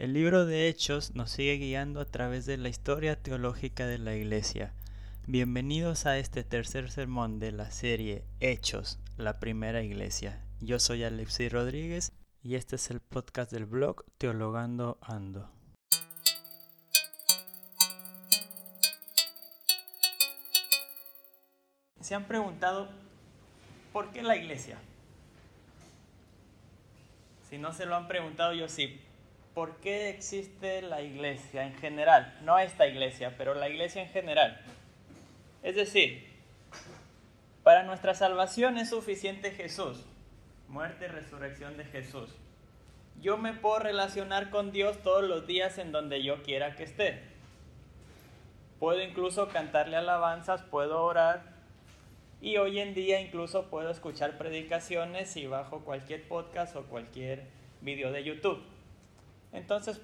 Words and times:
El 0.00 0.14
libro 0.14 0.46
de 0.46 0.66
Hechos 0.66 1.14
nos 1.14 1.30
sigue 1.30 1.58
guiando 1.58 2.00
a 2.00 2.06
través 2.06 2.46
de 2.46 2.56
la 2.56 2.70
historia 2.70 3.22
teológica 3.22 3.86
de 3.86 3.98
la 3.98 4.14
Iglesia. 4.14 4.72
Bienvenidos 5.26 6.06
a 6.06 6.16
este 6.16 6.42
tercer 6.42 6.90
sermón 6.90 7.38
de 7.38 7.52
la 7.52 7.70
serie 7.70 8.24
Hechos, 8.40 8.98
la 9.18 9.38
primera 9.40 9.82
iglesia. 9.82 10.42
Yo 10.62 10.78
soy 10.78 11.04
Alexi 11.04 11.50
Rodríguez 11.50 12.14
y 12.42 12.54
este 12.54 12.76
es 12.76 12.90
el 12.90 13.00
podcast 13.00 13.52
del 13.52 13.66
blog 13.66 14.06
Teologando 14.16 14.96
Ando. 15.02 15.50
¿Se 22.00 22.14
han 22.14 22.24
preguntado 22.24 22.88
por 23.92 24.12
qué 24.12 24.22
la 24.22 24.38
iglesia? 24.38 24.78
Si 27.50 27.58
no 27.58 27.74
se 27.74 27.84
lo 27.84 27.96
han 27.96 28.08
preguntado, 28.08 28.54
yo 28.54 28.66
sí. 28.66 28.98
¿Por 29.54 29.76
qué 29.78 30.10
existe 30.10 30.80
la 30.82 31.02
iglesia 31.02 31.64
en 31.64 31.74
general? 31.74 32.38
No 32.42 32.58
esta 32.58 32.86
iglesia, 32.86 33.34
pero 33.36 33.54
la 33.54 33.68
iglesia 33.68 34.02
en 34.02 34.08
general. 34.08 34.60
Es 35.62 35.74
decir, 35.74 36.26
para 37.64 37.82
nuestra 37.82 38.14
salvación 38.14 38.78
es 38.78 38.90
suficiente 38.90 39.50
Jesús, 39.50 40.06
muerte 40.68 41.06
y 41.06 41.08
resurrección 41.08 41.76
de 41.76 41.84
Jesús. 41.84 42.30
Yo 43.20 43.36
me 43.36 43.52
puedo 43.52 43.80
relacionar 43.80 44.50
con 44.50 44.72
Dios 44.72 45.02
todos 45.02 45.24
los 45.24 45.46
días 45.46 45.78
en 45.78 45.92
donde 45.92 46.22
yo 46.22 46.42
quiera 46.42 46.76
que 46.76 46.84
esté. 46.84 47.20
Puedo 48.78 49.02
incluso 49.02 49.48
cantarle 49.48 49.96
alabanzas, 49.96 50.62
puedo 50.62 51.02
orar, 51.02 51.42
y 52.40 52.56
hoy 52.56 52.80
en 52.80 52.94
día 52.94 53.20
incluso 53.20 53.66
puedo 53.66 53.90
escuchar 53.90 54.38
predicaciones 54.38 55.36
y 55.36 55.46
bajo 55.46 55.80
cualquier 55.80 56.26
podcast 56.26 56.74
o 56.76 56.84
cualquier 56.84 57.44
video 57.82 58.10
de 58.12 58.24
YouTube. 58.24 58.62
Entonces, 59.52 60.00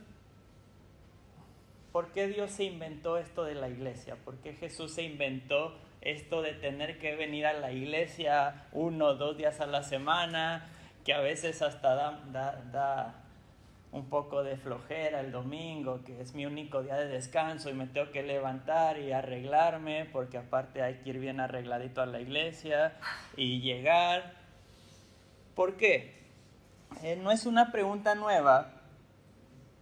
¿por 1.92 2.12
qué 2.12 2.26
Dios 2.28 2.50
se 2.50 2.64
inventó 2.64 3.18
esto 3.18 3.44
de 3.44 3.54
la 3.54 3.68
iglesia? 3.68 4.16
¿Por 4.24 4.36
qué 4.38 4.54
Jesús 4.54 4.94
se 4.94 5.02
inventó 5.02 5.74
esto 6.00 6.42
de 6.42 6.52
tener 6.52 6.98
que 6.98 7.16
venir 7.16 7.46
a 7.46 7.52
la 7.52 7.72
iglesia 7.72 8.66
uno 8.72 9.06
o 9.06 9.14
dos 9.14 9.36
días 9.36 9.60
a 9.60 9.66
la 9.66 9.82
semana, 9.82 10.68
que 11.04 11.12
a 11.12 11.20
veces 11.20 11.62
hasta 11.62 11.94
da, 11.94 12.22
da, 12.32 12.62
da 12.72 13.26
un 13.92 14.08
poco 14.08 14.44
de 14.44 14.56
flojera 14.56 15.20
el 15.20 15.32
domingo, 15.32 16.02
que 16.04 16.20
es 16.20 16.34
mi 16.34 16.44
único 16.44 16.82
día 16.82 16.96
de 16.96 17.08
descanso 17.08 17.70
y 17.70 17.74
me 17.74 17.86
tengo 17.86 18.12
que 18.12 18.22
levantar 18.22 18.98
y 18.98 19.12
arreglarme, 19.12 20.04
porque 20.12 20.38
aparte 20.38 20.82
hay 20.82 20.96
que 20.96 21.10
ir 21.10 21.18
bien 21.18 21.40
arregladito 21.40 22.02
a 22.02 22.06
la 22.06 22.20
iglesia 22.20 22.94
y 23.36 23.60
llegar. 23.60 24.34
¿Por 25.54 25.76
qué? 25.76 26.14
Eh, 27.02 27.16
no 27.16 27.30
es 27.32 27.46
una 27.46 27.72
pregunta 27.72 28.14
nueva. 28.14 28.75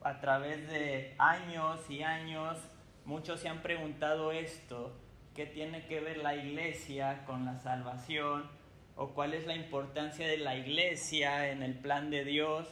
A 0.05 0.21
través 0.21 0.69
de 0.69 1.15
años 1.17 1.81
y 1.89 2.03
años, 2.03 2.59
muchos 3.07 3.41
se 3.41 3.49
han 3.49 3.63
preguntado 3.63 4.33
esto, 4.33 4.93
¿qué 5.35 5.47
tiene 5.47 5.87
que 5.87 6.01
ver 6.01 6.19
la 6.19 6.37
iglesia 6.37 7.25
con 7.25 7.47
la 7.47 7.59
salvación? 7.61 8.51
¿O 8.97 9.15
cuál 9.15 9.33
es 9.33 9.47
la 9.47 9.55
importancia 9.55 10.29
de 10.29 10.37
la 10.37 10.57
iglesia 10.57 11.49
en 11.51 11.63
el 11.63 11.73
plan 11.73 12.11
de 12.11 12.23
Dios? 12.23 12.69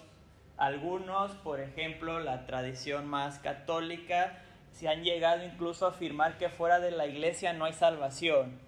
Algunos, 0.59 1.33
por 1.37 1.61
ejemplo, 1.61 2.21
la 2.21 2.45
tradición 2.45 3.09
más 3.09 3.39
católica, 3.39 4.39
se 4.73 4.91
han 4.91 5.03
llegado 5.03 5.43
incluso 5.43 5.87
a 5.87 5.93
afirmar 5.93 6.37
que 6.37 6.51
fuera 6.51 6.81
de 6.81 6.91
la 6.91 7.07
iglesia 7.07 7.55
no 7.55 7.65
hay 7.65 7.73
salvación. 7.73 8.61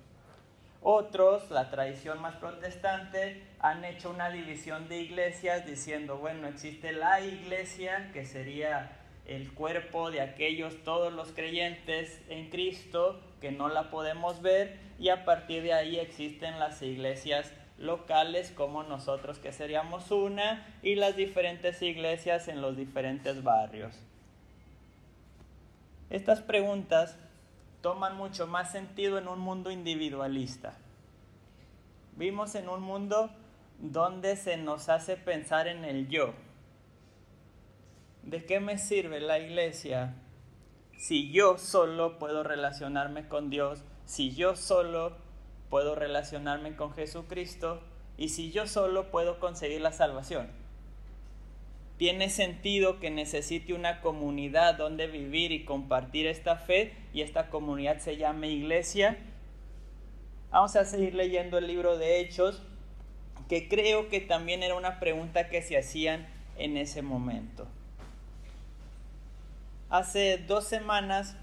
Otros, 0.87 1.51
la 1.51 1.71
tradición 1.71 2.21
más 2.21 2.37
protestante, 2.37 3.43
han 3.59 3.87
hecho 3.87 4.11
una 4.11 4.29
división 4.29 4.87
de 4.87 5.01
iglesias 5.01 5.65
diciendo, 5.65 6.19
bueno, 6.19 6.47
existe 6.47 6.93
la 6.93 7.23
iglesia, 7.23 8.11
que 8.13 8.27
sería 8.27 8.93
el 9.25 9.51
cuerpo 9.55 10.11
de 10.11 10.21
aquellos, 10.21 10.85
todos 10.85 11.11
los 11.11 11.33
creyentes 11.33 12.21
en 12.29 12.51
Cristo, 12.51 13.19
que 13.41 13.51
no 13.51 13.71
la 13.71 13.91
podemos 13.91 14.43
ver, 14.43 14.79
y 14.99 15.09
a 15.09 15.25
partir 15.25 15.63
de 15.63 15.73
ahí 15.73 15.99
existen 15.99 16.61
las 16.61 16.83
iglesias 16.83 17.51
locales 17.79 18.53
como 18.55 18.83
nosotros 18.83 19.39
que 19.39 19.53
seríamos 19.53 20.11
una 20.11 20.67
y 20.83 20.97
las 20.97 21.17
diferentes 21.17 21.81
iglesias 21.81 22.47
en 22.47 22.61
los 22.61 22.77
diferentes 22.77 23.43
barrios. 23.43 23.99
Estas 26.11 26.43
preguntas 26.43 27.17
toman 27.81 28.17
mucho 28.17 28.47
más 28.47 28.71
sentido 28.71 29.17
en 29.19 29.29
un 29.29 29.41
mundo 29.41 29.71
individualista. 29.71 30.75
Vimos 32.17 32.55
en 32.55 32.69
un 32.69 32.81
mundo 32.81 33.31
donde 33.79 34.37
se 34.37 34.57
nos 34.57 34.89
hace 34.89 35.17
pensar 35.17 35.69
en 35.69 35.85
el 35.85 36.09
yo. 36.09 36.33
¿De 38.23 38.45
qué 38.45 38.61
me 38.61 38.79
sirve 38.79 39.21
la 39.21 39.39
iglesia 39.39 40.15
si 40.97 41.31
yo 41.31 41.59
solo 41.59 42.19
puedo 42.19 42.43
relacionarme 42.43 43.29
con 43.29 43.51
Dios, 43.51 43.85
si 44.05 44.35
yo 44.35 44.57
solo 44.57 45.17
puedo 45.69 45.95
relacionarme 45.95 46.77
con 46.77 46.93
Jesucristo 46.95 47.83
y 48.17 48.29
si 48.29 48.53
yo 48.53 48.67
solo 48.67 49.11
puedo 49.11 49.41
conseguir 49.41 49.81
la 49.81 49.93
salvación. 49.93 50.49
Tiene 51.97 52.31
sentido 52.31 53.01
que 53.01 53.11
necesite 53.11 53.75
una 53.75 54.01
comunidad 54.01 54.77
donde 54.77 55.07
vivir 55.07 55.53
y 55.53 55.65
compartir 55.65 56.27
esta 56.27 56.57
fe 56.57 56.95
y 57.13 57.23
esta 57.23 57.51
comunidad 57.51 57.99
se 57.99 58.17
llame 58.17 58.51
iglesia. 58.51 59.19
Vamos 60.55 60.77
a 60.77 60.85
seguir 60.85 61.17
leyendo 61.17 61.59
el 61.59 61.67
libro 61.67 61.99
de 61.99 62.21
Hechos, 62.21 62.63
que 63.49 63.69
creo 63.69 64.09
que 64.09 64.21
también 64.21 64.63
era 64.63 64.77
una 64.77 65.01
pregunta 65.01 65.49
que 65.49 65.63
se 65.63 65.77
hacían 65.77 66.29
en 66.57 66.77
ese 66.77 67.03
momento. 67.03 67.67
Hace 69.91 70.39
dos 70.39 70.65
semanas 70.65 71.35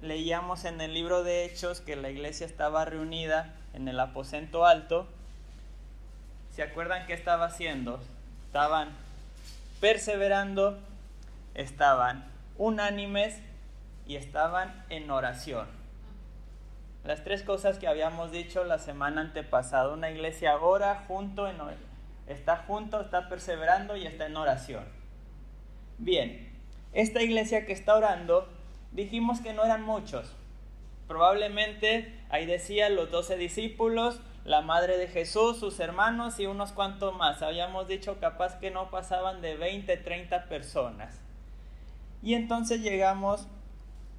leíamos 0.00 0.64
en 0.64 0.80
el 0.80 0.94
libro 0.94 1.24
de 1.24 1.44
Hechos 1.44 1.80
que 1.80 1.96
la 1.96 2.10
iglesia 2.10 2.46
estaba 2.46 2.84
reunida 2.84 3.52
en 3.74 3.88
el 3.88 3.98
aposento 3.98 4.64
alto, 4.64 5.08
¿se 6.54 6.62
acuerdan 6.62 7.08
qué 7.08 7.14
estaba 7.14 7.46
haciendo? 7.46 8.00
Estaban 8.46 8.90
perseverando, 9.80 10.78
estaban 11.56 12.26
unánimes 12.58 13.40
y 14.06 14.14
estaban 14.14 14.84
en 14.88 15.10
oración. 15.10 15.81
Las 17.04 17.24
tres 17.24 17.42
cosas 17.42 17.78
que 17.78 17.88
habíamos 17.88 18.30
dicho 18.30 18.64
la 18.64 18.78
semana 18.78 19.20
antepasada. 19.22 19.92
Una 19.92 20.10
iglesia 20.10 20.56
ora 20.56 21.04
junto, 21.08 21.48
está 22.26 22.56
junto, 22.58 23.00
está 23.00 23.28
perseverando 23.28 23.96
y 23.96 24.06
está 24.06 24.26
en 24.26 24.36
oración. 24.36 24.84
Bien, 25.98 26.52
esta 26.92 27.22
iglesia 27.22 27.66
que 27.66 27.72
está 27.72 27.94
orando, 27.94 28.48
dijimos 28.92 29.40
que 29.40 29.52
no 29.52 29.64
eran 29.64 29.82
muchos, 29.82 30.34
Probablemente 31.12 32.10
ahí 32.30 32.46
decía 32.46 32.88
los 32.88 33.10
doce 33.10 33.36
discípulos, 33.36 34.18
la 34.46 34.62
madre 34.62 34.96
de 34.96 35.08
Jesús, 35.08 35.58
sus 35.58 35.78
hermanos 35.78 36.40
y 36.40 36.46
unos 36.46 36.72
cuantos 36.72 37.14
más. 37.14 37.42
Habíamos 37.42 37.86
dicho 37.86 38.18
capaz 38.18 38.58
que 38.58 38.70
no 38.70 38.90
pasaban 38.90 39.42
de 39.42 39.56
20, 39.58 39.94
30 39.98 40.46
personas. 40.46 41.20
Y 42.22 42.32
entonces 42.32 42.80
llegamos 42.80 43.46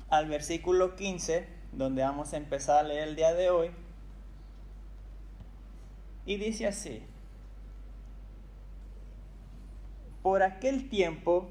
al 0.10 0.28
versículo 0.28 0.96
15, 0.96 1.48
donde 1.78 2.02
vamos 2.02 2.34
a 2.34 2.38
empezar 2.38 2.80
a 2.80 2.88
leer 2.88 3.10
el 3.10 3.16
día 3.16 3.34
de 3.34 3.50
hoy. 3.50 3.72
Y 6.26 6.38
dice 6.38 6.68
así, 6.68 7.04
por 10.22 10.42
aquel 10.44 10.90
tiempo, 10.90 11.50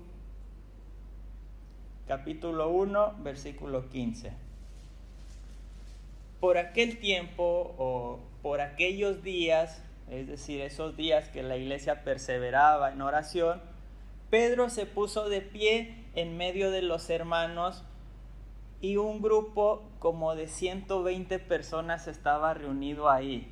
capítulo 2.06 2.70
1, 2.70 3.16
versículo 3.18 3.88
15 3.88 4.32
por 6.42 6.58
aquel 6.58 6.98
tiempo 6.98 7.72
o 7.78 8.18
por 8.42 8.60
aquellos 8.60 9.22
días, 9.22 9.80
es 10.10 10.26
decir, 10.26 10.60
esos 10.60 10.96
días 10.96 11.28
que 11.28 11.44
la 11.44 11.56
iglesia 11.56 12.02
perseveraba 12.02 12.90
en 12.90 13.00
oración, 13.00 13.62
Pedro 14.28 14.68
se 14.68 14.84
puso 14.84 15.28
de 15.28 15.40
pie 15.40 15.94
en 16.16 16.36
medio 16.36 16.72
de 16.72 16.82
los 16.82 17.08
hermanos 17.10 17.84
y 18.82 18.96
un 18.96 19.22
grupo 19.22 19.88
como 20.00 20.34
de 20.34 20.48
120 20.48 21.38
personas 21.38 22.08
estaba 22.08 22.52
reunido 22.52 23.08
ahí. 23.08 23.48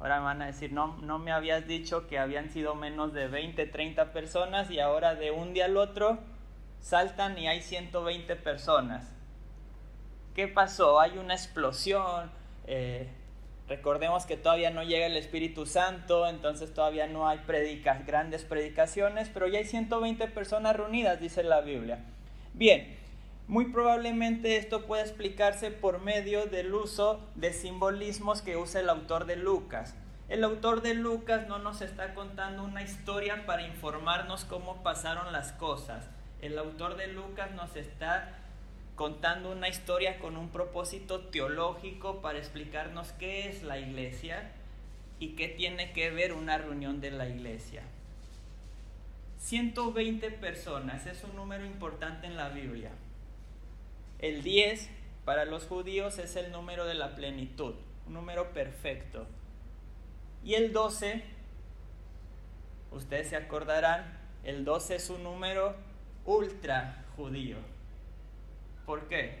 Ahora 0.00 0.18
me 0.18 0.24
van 0.24 0.42
a 0.42 0.46
decir, 0.46 0.72
no, 0.72 0.96
no 0.98 1.20
me 1.20 1.30
habías 1.30 1.68
dicho 1.68 2.08
que 2.08 2.18
habían 2.18 2.50
sido 2.50 2.74
menos 2.74 3.14
de 3.14 3.28
20, 3.28 3.64
30 3.64 4.12
personas 4.12 4.70
y 4.72 4.80
ahora 4.80 5.14
de 5.14 5.30
un 5.30 5.54
día 5.54 5.66
al 5.66 5.76
otro 5.76 6.18
saltan 6.80 7.38
y 7.38 7.46
hay 7.46 7.62
120 7.62 8.34
personas. 8.36 9.14
¿Qué 10.34 10.48
pasó? 10.48 10.98
Hay 11.00 11.16
una 11.16 11.34
explosión. 11.34 12.32
Eh, 12.66 13.08
recordemos 13.68 14.26
que 14.26 14.36
todavía 14.36 14.70
no 14.70 14.82
llega 14.82 15.06
el 15.06 15.16
Espíritu 15.16 15.64
Santo, 15.64 16.26
entonces 16.26 16.74
todavía 16.74 17.06
no 17.06 17.28
hay 17.28 17.38
predicas, 17.38 18.04
grandes 18.04 18.44
predicaciones, 18.44 19.30
pero 19.32 19.46
ya 19.46 19.60
hay 19.60 19.64
120 19.64 20.26
personas 20.26 20.76
reunidas, 20.76 21.20
dice 21.20 21.44
la 21.44 21.60
Biblia. 21.60 22.04
Bien, 22.56 22.96
muy 23.48 23.66
probablemente 23.66 24.56
esto 24.56 24.86
puede 24.86 25.02
explicarse 25.02 25.70
por 25.70 26.00
medio 26.00 26.46
del 26.46 26.72
uso 26.72 27.20
de 27.34 27.52
simbolismos 27.52 28.40
que 28.40 28.56
usa 28.56 28.80
el 28.80 28.88
autor 28.88 29.26
de 29.26 29.36
Lucas. 29.36 29.94
El 30.30 30.42
autor 30.42 30.80
de 30.80 30.94
Lucas 30.94 31.48
no 31.48 31.58
nos 31.58 31.82
está 31.82 32.14
contando 32.14 32.64
una 32.64 32.82
historia 32.82 33.44
para 33.44 33.66
informarnos 33.66 34.46
cómo 34.46 34.82
pasaron 34.82 35.34
las 35.34 35.52
cosas. 35.52 36.08
El 36.40 36.58
autor 36.58 36.96
de 36.96 37.08
Lucas 37.08 37.50
nos 37.50 37.76
está 37.76 38.38
contando 38.94 39.52
una 39.52 39.68
historia 39.68 40.18
con 40.18 40.38
un 40.38 40.48
propósito 40.48 41.26
teológico 41.26 42.22
para 42.22 42.38
explicarnos 42.38 43.12
qué 43.12 43.50
es 43.50 43.64
la 43.64 43.78
iglesia 43.78 44.50
y 45.18 45.36
qué 45.36 45.48
tiene 45.48 45.92
que 45.92 46.08
ver 46.10 46.32
una 46.32 46.56
reunión 46.56 47.02
de 47.02 47.10
la 47.10 47.28
iglesia. 47.28 47.82
120 49.46 50.32
personas 50.32 51.06
es 51.06 51.22
un 51.22 51.36
número 51.36 51.64
importante 51.64 52.26
en 52.26 52.36
la 52.36 52.48
Biblia. 52.48 52.90
El 54.18 54.42
10 54.42 54.90
para 55.24 55.44
los 55.44 55.66
judíos 55.68 56.18
es 56.18 56.34
el 56.34 56.50
número 56.50 56.84
de 56.84 56.94
la 56.94 57.14
plenitud, 57.14 57.76
un 58.08 58.14
número 58.14 58.52
perfecto. 58.52 59.28
Y 60.42 60.54
el 60.54 60.72
12, 60.72 61.22
ustedes 62.90 63.28
se 63.28 63.36
acordarán, 63.36 64.18
el 64.42 64.64
12 64.64 64.96
es 64.96 65.10
un 65.10 65.22
número 65.22 65.76
ultra 66.24 67.04
judío. 67.14 67.58
¿Por 68.84 69.06
qué? 69.06 69.38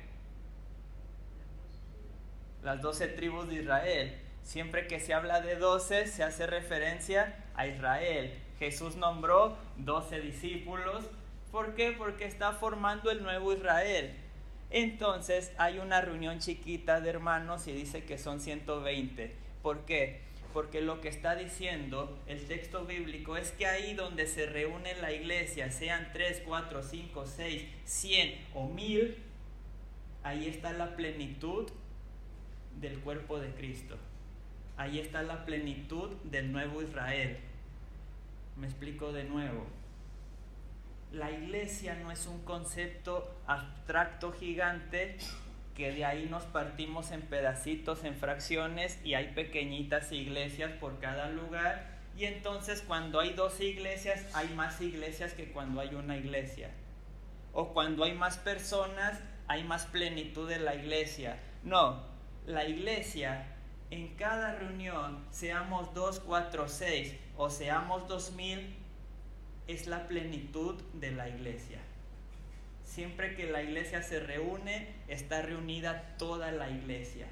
Las 2.62 2.80
12 2.80 3.08
tribus 3.08 3.48
de 3.48 3.56
Israel. 3.56 4.20
Siempre 4.44 4.86
que 4.86 5.00
se 5.00 5.14
habla 5.14 5.40
de 5.40 5.56
12 5.56 6.06
se 6.06 6.22
hace 6.22 6.46
referencia 6.46 7.44
a 7.56 7.66
Israel. 7.66 8.45
Jesús 8.58 8.96
nombró 8.96 9.56
12 9.78 10.20
discípulos. 10.20 11.04
¿Por 11.50 11.74
qué? 11.74 11.92
Porque 11.92 12.24
está 12.24 12.52
formando 12.52 13.10
el 13.10 13.22
nuevo 13.22 13.52
Israel. 13.52 14.14
Entonces 14.70 15.52
hay 15.58 15.78
una 15.78 16.00
reunión 16.00 16.38
chiquita 16.38 17.00
de 17.00 17.10
hermanos 17.10 17.66
y 17.68 17.72
dice 17.72 18.04
que 18.04 18.18
son 18.18 18.40
120. 18.40 19.34
¿Por 19.62 19.84
qué? 19.84 20.20
Porque 20.52 20.80
lo 20.80 21.00
que 21.00 21.08
está 21.08 21.36
diciendo 21.36 22.18
el 22.26 22.46
texto 22.46 22.84
bíblico 22.84 23.36
es 23.36 23.52
que 23.52 23.66
ahí 23.66 23.94
donde 23.94 24.26
se 24.26 24.46
reúne 24.46 24.94
la 25.00 25.12
iglesia, 25.12 25.70
sean 25.70 26.10
3, 26.12 26.42
4, 26.46 26.82
5, 26.82 27.26
6, 27.26 27.64
100 27.84 28.46
o 28.54 28.68
1000, 28.68 29.16
ahí 30.22 30.48
está 30.48 30.72
la 30.72 30.96
plenitud 30.96 31.70
del 32.80 32.98
cuerpo 33.00 33.38
de 33.38 33.50
Cristo. 33.50 33.96
Ahí 34.76 34.98
está 34.98 35.22
la 35.22 35.44
plenitud 35.44 36.10
del 36.24 36.52
nuevo 36.52 36.82
Israel. 36.82 37.38
Me 38.56 38.66
explico 38.66 39.12
de 39.12 39.24
nuevo 39.24 39.66
la 41.12 41.30
iglesia 41.30 41.94
no 41.94 42.10
es 42.10 42.26
un 42.26 42.42
concepto 42.42 43.40
abstracto 43.46 44.32
gigante 44.32 45.16
que 45.74 45.92
de 45.92 46.04
ahí 46.04 46.26
nos 46.28 46.44
partimos 46.44 47.10
en 47.10 47.22
pedacitos, 47.22 48.04
en 48.04 48.16
fracciones 48.16 48.98
y 49.04 49.14
hay 49.14 49.32
pequeñitas 49.34 50.10
iglesias 50.12 50.72
por 50.72 50.98
cada 50.98 51.28
lugar 51.28 51.96
y 52.16 52.24
entonces 52.24 52.82
cuando 52.86 53.20
hay 53.20 53.34
dos 53.34 53.60
iglesias 53.60 54.26
hay 54.34 54.48
más 54.54 54.80
iglesias 54.80 55.32
que 55.34 55.52
cuando 55.52 55.80
hay 55.80 55.94
una 55.94 56.16
iglesia. 56.16 56.70
O 57.52 57.72
cuando 57.72 58.04
hay 58.04 58.14
más 58.14 58.36
personas 58.38 59.20
hay 59.48 59.64
más 59.64 59.86
plenitud 59.86 60.48
de 60.48 60.58
la 60.58 60.74
iglesia. 60.74 61.38
No, 61.62 62.02
la 62.46 62.66
iglesia 62.66 63.46
en 63.90 64.16
cada 64.16 64.54
reunión, 64.56 65.24
seamos 65.30 65.94
dos, 65.94 66.20
cuatro, 66.20 66.68
seis 66.68 67.14
o 67.36 67.50
seamos 67.50 68.08
dos 68.08 68.32
mil, 68.32 68.74
es 69.66 69.86
la 69.86 70.06
plenitud 70.06 70.80
de 70.94 71.10
la 71.10 71.28
iglesia. 71.28 71.78
Siempre 72.84 73.34
que 73.34 73.50
la 73.50 73.62
iglesia 73.62 74.02
se 74.02 74.20
reúne, 74.20 74.88
está 75.08 75.42
reunida 75.42 76.14
toda 76.18 76.52
la 76.52 76.70
iglesia. 76.70 77.26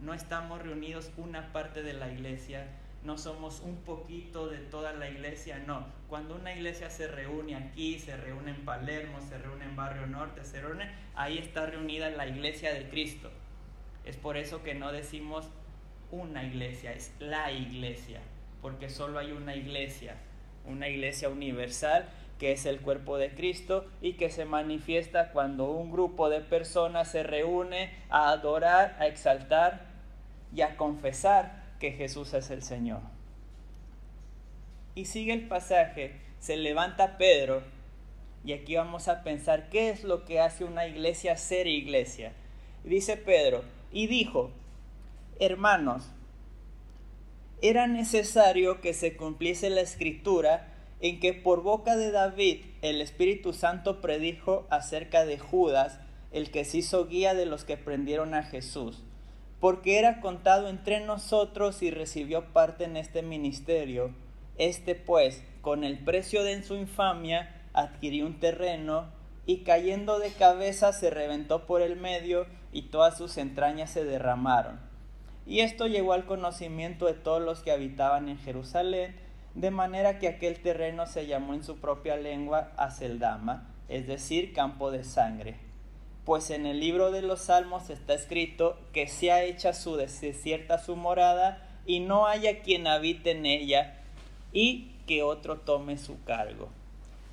No 0.00 0.12
estamos 0.12 0.60
reunidos 0.60 1.10
una 1.16 1.52
parte 1.52 1.82
de 1.82 1.92
la 1.92 2.10
iglesia, 2.12 2.66
no 3.04 3.16
somos 3.16 3.60
un 3.60 3.76
poquito 3.76 4.48
de 4.48 4.58
toda 4.58 4.92
la 4.92 5.08
iglesia, 5.08 5.60
no. 5.66 5.86
Cuando 6.08 6.34
una 6.34 6.52
iglesia 6.52 6.90
se 6.90 7.06
reúne 7.06 7.54
aquí, 7.54 7.98
se 7.98 8.16
reúne 8.16 8.50
en 8.50 8.64
Palermo, 8.64 9.20
se 9.20 9.38
reúne 9.38 9.64
en 9.64 9.76
Barrio 9.76 10.06
Norte, 10.06 10.44
se 10.44 10.60
reúne, 10.60 10.90
ahí 11.14 11.38
está 11.38 11.66
reunida 11.66 12.10
la 12.10 12.26
iglesia 12.26 12.74
de 12.74 12.88
Cristo. 12.88 13.30
Es 14.04 14.16
por 14.16 14.36
eso 14.36 14.62
que 14.62 14.74
no 14.74 14.90
decimos 14.92 15.48
una 16.10 16.42
iglesia, 16.42 16.92
es 16.92 17.14
la 17.18 17.52
iglesia, 17.52 18.20
porque 18.62 18.88
solo 18.88 19.18
hay 19.18 19.32
una 19.32 19.54
iglesia 19.56 20.16
una 20.68 20.88
iglesia 20.88 21.28
universal 21.28 22.08
que 22.38 22.52
es 22.52 22.66
el 22.66 22.80
cuerpo 22.80 23.18
de 23.18 23.34
Cristo 23.34 23.86
y 24.00 24.12
que 24.12 24.30
se 24.30 24.44
manifiesta 24.44 25.32
cuando 25.32 25.70
un 25.70 25.90
grupo 25.90 26.28
de 26.28 26.40
personas 26.40 27.10
se 27.10 27.24
reúne 27.24 27.90
a 28.10 28.30
adorar, 28.30 28.96
a 29.00 29.08
exaltar 29.08 29.86
y 30.54 30.60
a 30.60 30.76
confesar 30.76 31.64
que 31.80 31.92
Jesús 31.92 32.34
es 32.34 32.50
el 32.50 32.62
Señor. 32.62 33.00
Y 34.94 35.06
sigue 35.06 35.32
el 35.32 35.48
pasaje, 35.48 36.20
se 36.38 36.56
levanta 36.56 37.18
Pedro 37.18 37.62
y 38.44 38.52
aquí 38.52 38.76
vamos 38.76 39.08
a 39.08 39.24
pensar 39.24 39.68
qué 39.68 39.90
es 39.90 40.04
lo 40.04 40.24
que 40.24 40.40
hace 40.40 40.64
una 40.64 40.86
iglesia 40.86 41.36
ser 41.36 41.66
iglesia. 41.66 42.32
Dice 42.84 43.16
Pedro, 43.16 43.64
y 43.90 44.06
dijo, 44.06 44.52
hermanos, 45.40 46.08
era 47.60 47.86
necesario 47.86 48.80
que 48.80 48.94
se 48.94 49.16
cumpliese 49.16 49.68
la 49.70 49.80
escritura 49.80 50.72
en 51.00 51.20
que 51.20 51.32
por 51.32 51.62
boca 51.62 51.96
de 51.96 52.10
David 52.10 52.64
el 52.82 53.00
Espíritu 53.00 53.52
Santo 53.52 54.00
predijo 54.00 54.66
acerca 54.70 55.24
de 55.24 55.38
Judas, 55.38 56.00
el 56.30 56.50
que 56.50 56.64
se 56.64 56.78
hizo 56.78 57.06
guía 57.06 57.34
de 57.34 57.46
los 57.46 57.64
que 57.64 57.76
prendieron 57.76 58.34
a 58.34 58.42
Jesús, 58.42 59.02
porque 59.60 59.98
era 59.98 60.20
contado 60.20 60.68
entre 60.68 61.00
nosotros 61.00 61.82
y 61.82 61.90
recibió 61.90 62.52
parte 62.52 62.84
en 62.84 62.96
este 62.96 63.22
ministerio. 63.22 64.14
Este 64.56 64.94
pues, 64.94 65.42
con 65.60 65.84
el 65.84 65.98
precio 65.98 66.44
de 66.44 66.62
su 66.62 66.74
infamia, 66.76 67.54
adquirió 67.72 68.26
un 68.26 68.40
terreno 68.40 69.06
y 69.46 69.58
cayendo 69.58 70.18
de 70.18 70.30
cabeza 70.30 70.92
se 70.92 71.10
reventó 71.10 71.66
por 71.66 71.80
el 71.80 71.96
medio 71.96 72.46
y 72.72 72.82
todas 72.82 73.16
sus 73.16 73.38
entrañas 73.38 73.90
se 73.90 74.04
derramaron. 74.04 74.87
Y 75.48 75.60
esto 75.60 75.86
llegó 75.86 76.12
al 76.12 76.26
conocimiento 76.26 77.06
de 77.06 77.14
todos 77.14 77.40
los 77.40 77.60
que 77.60 77.72
habitaban 77.72 78.28
en 78.28 78.38
Jerusalén, 78.38 79.16
de 79.54 79.70
manera 79.70 80.18
que 80.18 80.28
aquel 80.28 80.60
terreno 80.60 81.06
se 81.06 81.26
llamó 81.26 81.54
en 81.54 81.64
su 81.64 81.78
propia 81.78 82.18
lengua 82.18 82.70
Aceldama, 82.76 83.66
es 83.88 84.06
decir, 84.06 84.52
campo 84.52 84.90
de 84.90 85.04
sangre. 85.04 85.56
Pues 86.26 86.50
en 86.50 86.66
el 86.66 86.80
libro 86.80 87.10
de 87.10 87.22
los 87.22 87.40
Salmos 87.40 87.88
está 87.88 88.12
escrito 88.12 88.78
que 88.92 89.08
sea 89.08 89.42
hecha 89.42 89.72
su 89.72 89.96
desierta 89.96 90.78
su 90.78 90.96
morada 90.96 91.66
y 91.86 92.00
no 92.00 92.26
haya 92.26 92.60
quien 92.60 92.86
habite 92.86 93.30
en 93.30 93.46
ella 93.46 94.02
y 94.52 94.92
que 95.06 95.22
otro 95.22 95.60
tome 95.60 95.96
su 95.96 96.22
cargo. 96.24 96.68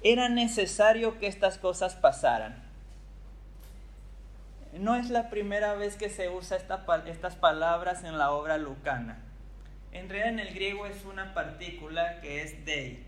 Era 0.01 0.29
necesario 0.29 1.19
que 1.19 1.27
estas 1.27 1.57
cosas 1.57 1.95
pasaran 1.95 2.64
no 4.79 4.95
es 4.95 5.09
la 5.09 5.29
primera 5.29 5.73
vez 5.75 5.95
que 5.95 6.09
se 6.09 6.29
usa 6.29 6.57
estas 6.57 7.35
palabras 7.35 8.03
en 8.03 8.17
la 8.17 8.31
obra 8.31 8.57
lucana. 8.57 9.19
En 9.91 10.09
realidad 10.09 10.33
en 10.33 10.39
el 10.39 10.53
griego 10.53 10.85
es 10.85 11.05
una 11.05 11.33
partícula 11.33 12.19
que 12.21 12.41
es 12.41 12.65
dei. 12.65 13.05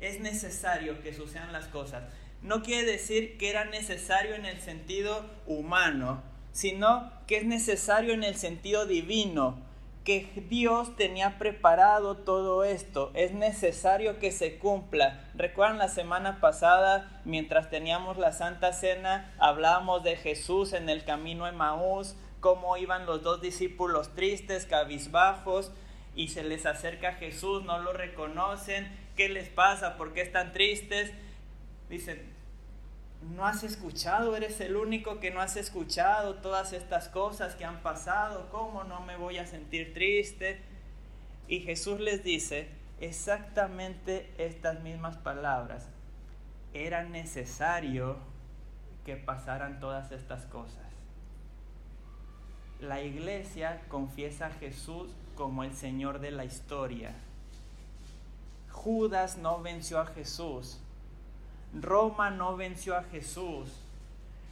Es 0.00 0.20
necesario 0.20 1.02
que 1.02 1.12
sucedan 1.12 1.52
las 1.52 1.66
cosas. 1.66 2.04
No 2.42 2.62
quiere 2.62 2.90
decir 2.90 3.36
que 3.36 3.50
era 3.50 3.66
necesario 3.66 4.34
en 4.34 4.46
el 4.46 4.60
sentido 4.60 5.28
humano, 5.46 6.22
sino 6.52 7.12
que 7.26 7.36
es 7.36 7.44
necesario 7.44 8.14
en 8.14 8.24
el 8.24 8.36
sentido 8.36 8.86
divino 8.86 9.62
que 10.04 10.44
Dios 10.48 10.96
tenía 10.96 11.38
preparado 11.38 12.16
todo 12.16 12.64
esto. 12.64 13.10
Es 13.14 13.32
necesario 13.32 14.18
que 14.18 14.32
se 14.32 14.58
cumpla. 14.58 15.28
Recuerdan 15.34 15.78
la 15.78 15.88
semana 15.88 16.40
pasada, 16.40 17.20
mientras 17.24 17.70
teníamos 17.70 18.16
la 18.16 18.32
Santa 18.32 18.72
Cena, 18.72 19.34
hablábamos 19.38 20.02
de 20.02 20.16
Jesús 20.16 20.72
en 20.72 20.88
el 20.88 21.04
camino 21.04 21.44
a 21.44 21.52
Maús, 21.52 22.16
cómo 22.40 22.76
iban 22.76 23.04
los 23.04 23.22
dos 23.22 23.42
discípulos 23.42 24.14
tristes, 24.14 24.64
cabizbajos, 24.64 25.70
y 26.16 26.28
se 26.28 26.42
les 26.42 26.66
acerca 26.66 27.12
Jesús, 27.14 27.62
no 27.64 27.78
lo 27.78 27.92
reconocen. 27.92 28.90
¿Qué 29.16 29.28
les 29.28 29.48
pasa? 29.48 29.96
¿Por 29.96 30.12
qué 30.12 30.22
están 30.22 30.52
tristes? 30.52 31.12
Dicen, 31.88 32.29
no 33.22 33.46
has 33.46 33.62
escuchado, 33.64 34.34
eres 34.34 34.60
el 34.60 34.76
único 34.76 35.20
que 35.20 35.30
no 35.30 35.40
has 35.40 35.56
escuchado 35.56 36.36
todas 36.36 36.72
estas 36.72 37.08
cosas 37.08 37.54
que 37.54 37.64
han 37.64 37.82
pasado, 37.82 38.48
¿cómo 38.50 38.84
no 38.84 39.00
me 39.00 39.16
voy 39.16 39.38
a 39.38 39.46
sentir 39.46 39.92
triste? 39.92 40.60
Y 41.46 41.60
Jesús 41.60 42.00
les 42.00 42.24
dice 42.24 42.68
exactamente 43.00 44.32
estas 44.38 44.80
mismas 44.80 45.16
palabras. 45.16 45.88
Era 46.72 47.02
necesario 47.04 48.16
que 49.04 49.16
pasaran 49.16 49.80
todas 49.80 50.12
estas 50.12 50.46
cosas. 50.46 50.78
La 52.80 53.02
iglesia 53.02 53.82
confiesa 53.88 54.46
a 54.46 54.50
Jesús 54.52 55.10
como 55.34 55.64
el 55.64 55.74
Señor 55.74 56.20
de 56.20 56.30
la 56.30 56.44
historia. 56.44 57.12
Judas 58.70 59.36
no 59.36 59.60
venció 59.60 60.00
a 60.00 60.06
Jesús, 60.06 60.80
Roma 61.78 62.30
no 62.30 62.56
venció 62.56 62.96
a 62.96 63.04
Jesús. 63.04 63.68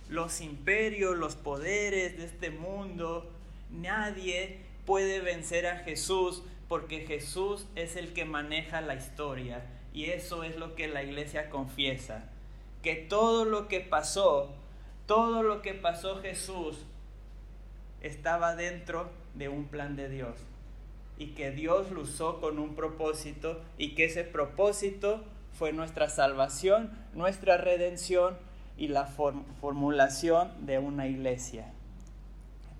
Los 0.09 0.41
imperios, 0.41 1.17
los 1.17 1.35
poderes 1.35 2.17
de 2.17 2.25
este 2.25 2.51
mundo, 2.51 3.31
nadie 3.71 4.61
puede 4.87 5.21
vencer 5.21 5.67
a 5.67 5.79
Jesús 5.79 6.43
porque 6.69 7.07
Jesús 7.07 7.67
es 7.75 7.97
el 7.97 8.13
que 8.13 8.25
maneja 8.25 8.81
la 8.81 8.95
historia 8.95 9.65
y 9.93 10.07
eso 10.07 10.45
es 10.45 10.57
lo 10.57 10.75
que 10.75 10.87
la 10.87 11.03
iglesia 11.03 11.51
confiesa, 11.51 12.25
que 12.83 12.95
todo 12.95 13.45
lo 13.45 13.69
que 13.69 13.81
pasó, 13.81 14.55
todo 15.07 15.43
lo 15.43 15.63
que 15.63 15.75
pasó 15.75 16.21
Jesús 16.21 16.85
estaba 18.01 18.55
dentro 18.55 19.11
de 19.35 19.49
un 19.49 19.67
plan 19.67 19.97
de 19.97 20.09
Dios 20.09 20.37
y 21.19 21.29
que 21.29 21.51
Dios 21.51 21.91
lo 21.91 22.03
usó 22.03 22.41
con 22.41 22.59
un 22.59 22.75
propósito 22.75 23.61
y 23.77 23.95
que 23.95 24.05
ese 24.05 24.25
propósito 24.25 25.25
fue 25.59 25.73
nuestra 25.73 26.09
salvación, 26.09 26.91
nuestra 27.15 27.57
redención 27.57 28.39
y 28.77 28.89
la 28.89 29.07
formulación 29.07 30.53
de 30.65 30.79
una 30.79 31.09
iglesia. 31.09 31.73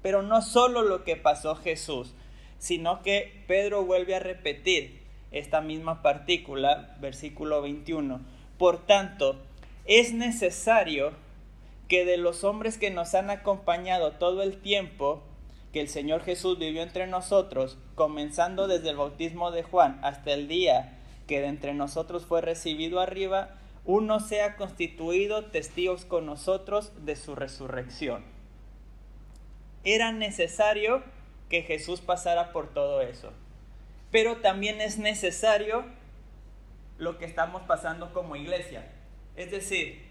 Pero 0.01 0.23
no 0.23 0.43
solo 0.43 0.83
lo 0.83 1.03
que 1.03 1.17
pasó 1.17 1.57
Jesús, 1.57 2.15
sino 2.59 3.03
que 3.03 3.43
Pedro 3.49 3.85
vuelve 3.85 4.15
a 4.15 4.21
repetir 4.21 5.01
esta 5.33 5.61
misma 5.61 6.03
partícula, 6.03 6.97
versículo 7.01 7.63
21. 7.63 8.21
Por 8.59 8.87
tanto, 8.87 9.37
es 9.85 10.15
necesario 10.15 11.11
que 11.89 12.05
de 12.05 12.17
los 12.17 12.45
hombres 12.45 12.79
que 12.79 12.91
nos 12.91 13.15
han 13.17 13.31
acompañado 13.31 14.13
todo 14.13 14.43
el 14.43 14.59
tiempo 14.59 15.25
que 15.73 15.81
el 15.81 15.89
Señor 15.89 16.23
Jesús 16.23 16.59
vivió 16.59 16.83
entre 16.83 17.09
nosotros, 17.09 17.77
comenzando 17.97 18.69
desde 18.69 18.91
el 18.91 18.97
bautismo 18.97 19.51
de 19.51 19.65
Juan 19.65 19.99
hasta 20.03 20.33
el 20.33 20.47
día 20.47 20.98
que 21.29 21.41
de 21.41 21.47
entre 21.47 21.75
nosotros 21.75 22.25
fue 22.27 22.41
recibido 22.41 22.99
arriba, 22.99 23.51
uno 23.85 24.19
sea 24.19 24.57
constituido 24.57 25.45
testigos 25.45 26.05
con 26.05 26.27
nosotros 26.27 26.93
de 27.05 27.15
su 27.15 27.37
resurrección. 27.37 28.25
Era 29.85 30.11
necesario 30.11 31.05
que 31.49 31.63
Jesús 31.63 32.01
pasara 32.01 32.53
por 32.53 32.73
todo 32.73 33.03
eso. 33.03 33.33
Pero 34.11 34.39
también 34.39 34.81
es 34.81 34.99
necesario 34.99 35.85
lo 36.99 37.19
que 37.19 37.27
estamos 37.27 37.63
pasando 37.63 38.13
como 38.13 38.35
iglesia. 38.35 38.91
Es 39.37 39.51
decir, 39.51 40.03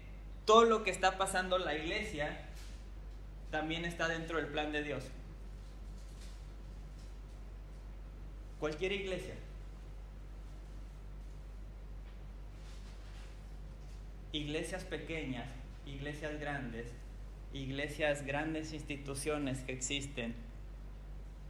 todo 0.44 0.64
lo 0.64 0.82
que 0.84 0.90
está 0.90 1.18
pasando 1.18 1.58
la 1.58 1.74
iglesia 1.74 2.46
también 3.50 3.84
está 3.84 4.08
dentro 4.08 4.38
del 4.38 4.46
plan 4.46 4.72
de 4.72 4.82
Dios. 4.82 5.04
Cualquier 8.60 8.92
iglesia. 8.92 9.34
Iglesias 14.32 14.84
pequeñas, 14.84 15.48
iglesias 15.86 16.38
grandes, 16.38 16.92
iglesias 17.54 18.26
grandes 18.26 18.74
instituciones 18.74 19.60
que 19.62 19.72
existen, 19.72 20.34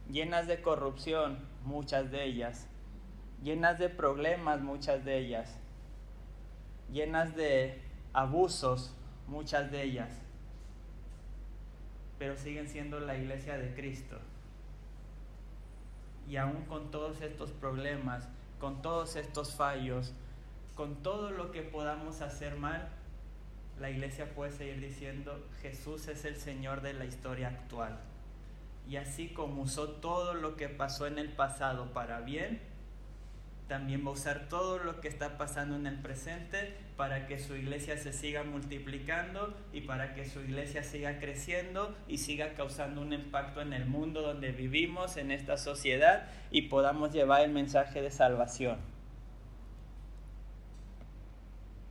llenas 0.09 0.47
de 0.47 0.61
corrupción, 0.61 1.39
muchas 1.65 2.09
de 2.09 2.23
ellas, 2.23 2.67
llenas 3.43 3.79
de 3.79 3.89
problemas, 3.89 4.61
muchas 4.61 5.03
de 5.03 5.17
ellas, 5.17 5.57
llenas 6.89 7.35
de 7.35 7.81
abusos, 8.13 8.95
muchas 9.27 9.71
de 9.71 9.83
ellas, 9.83 10.11
pero 12.17 12.37
siguen 12.37 12.69
siendo 12.69 13.01
la 13.01 13.17
iglesia 13.17 13.57
de 13.57 13.73
Cristo. 13.73 14.17
Y 16.29 16.37
aún 16.37 16.63
con 16.65 16.91
todos 16.91 17.21
estos 17.21 17.51
problemas, 17.51 18.29
con 18.59 18.81
todos 18.81 19.15
estos 19.15 19.55
fallos, 19.55 20.13
con 20.79 21.03
todo 21.03 21.29
lo 21.31 21.51
que 21.51 21.61
podamos 21.61 22.21
hacer 22.21 22.55
mal, 22.55 22.87
la 23.81 23.89
iglesia 23.89 24.33
puede 24.33 24.53
seguir 24.53 24.79
diciendo, 24.79 25.45
Jesús 25.61 26.07
es 26.07 26.23
el 26.23 26.37
Señor 26.37 26.79
de 26.79 26.93
la 26.93 27.03
historia 27.03 27.49
actual. 27.49 27.99
Y 28.87 28.95
así 28.95 29.27
como 29.27 29.63
usó 29.63 29.89
todo 29.89 30.33
lo 30.33 30.55
que 30.55 30.69
pasó 30.69 31.05
en 31.05 31.19
el 31.19 31.33
pasado 31.33 31.91
para 31.91 32.21
bien, 32.21 32.61
también 33.67 34.05
va 34.05 34.11
a 34.11 34.13
usar 34.13 34.47
todo 34.47 34.77
lo 34.79 35.01
que 35.01 35.09
está 35.09 35.37
pasando 35.37 35.75
en 35.75 35.85
el 35.85 35.99
presente 35.99 36.73
para 36.95 37.27
que 37.27 37.39
su 37.39 37.57
iglesia 37.57 37.97
se 37.97 38.13
siga 38.13 38.43
multiplicando 38.43 39.53
y 39.73 39.81
para 39.81 40.13
que 40.13 40.23
su 40.23 40.39
iglesia 40.39 40.83
siga 40.83 41.19
creciendo 41.19 41.93
y 42.07 42.19
siga 42.19 42.53
causando 42.53 43.01
un 43.01 43.11
impacto 43.11 43.59
en 43.59 43.73
el 43.73 43.85
mundo 43.85 44.21
donde 44.21 44.53
vivimos, 44.53 45.17
en 45.17 45.31
esta 45.31 45.57
sociedad 45.57 46.29
y 46.51 46.69
podamos 46.69 47.11
llevar 47.11 47.41
el 47.41 47.51
mensaje 47.51 48.01
de 48.01 48.11
salvación. 48.11 48.77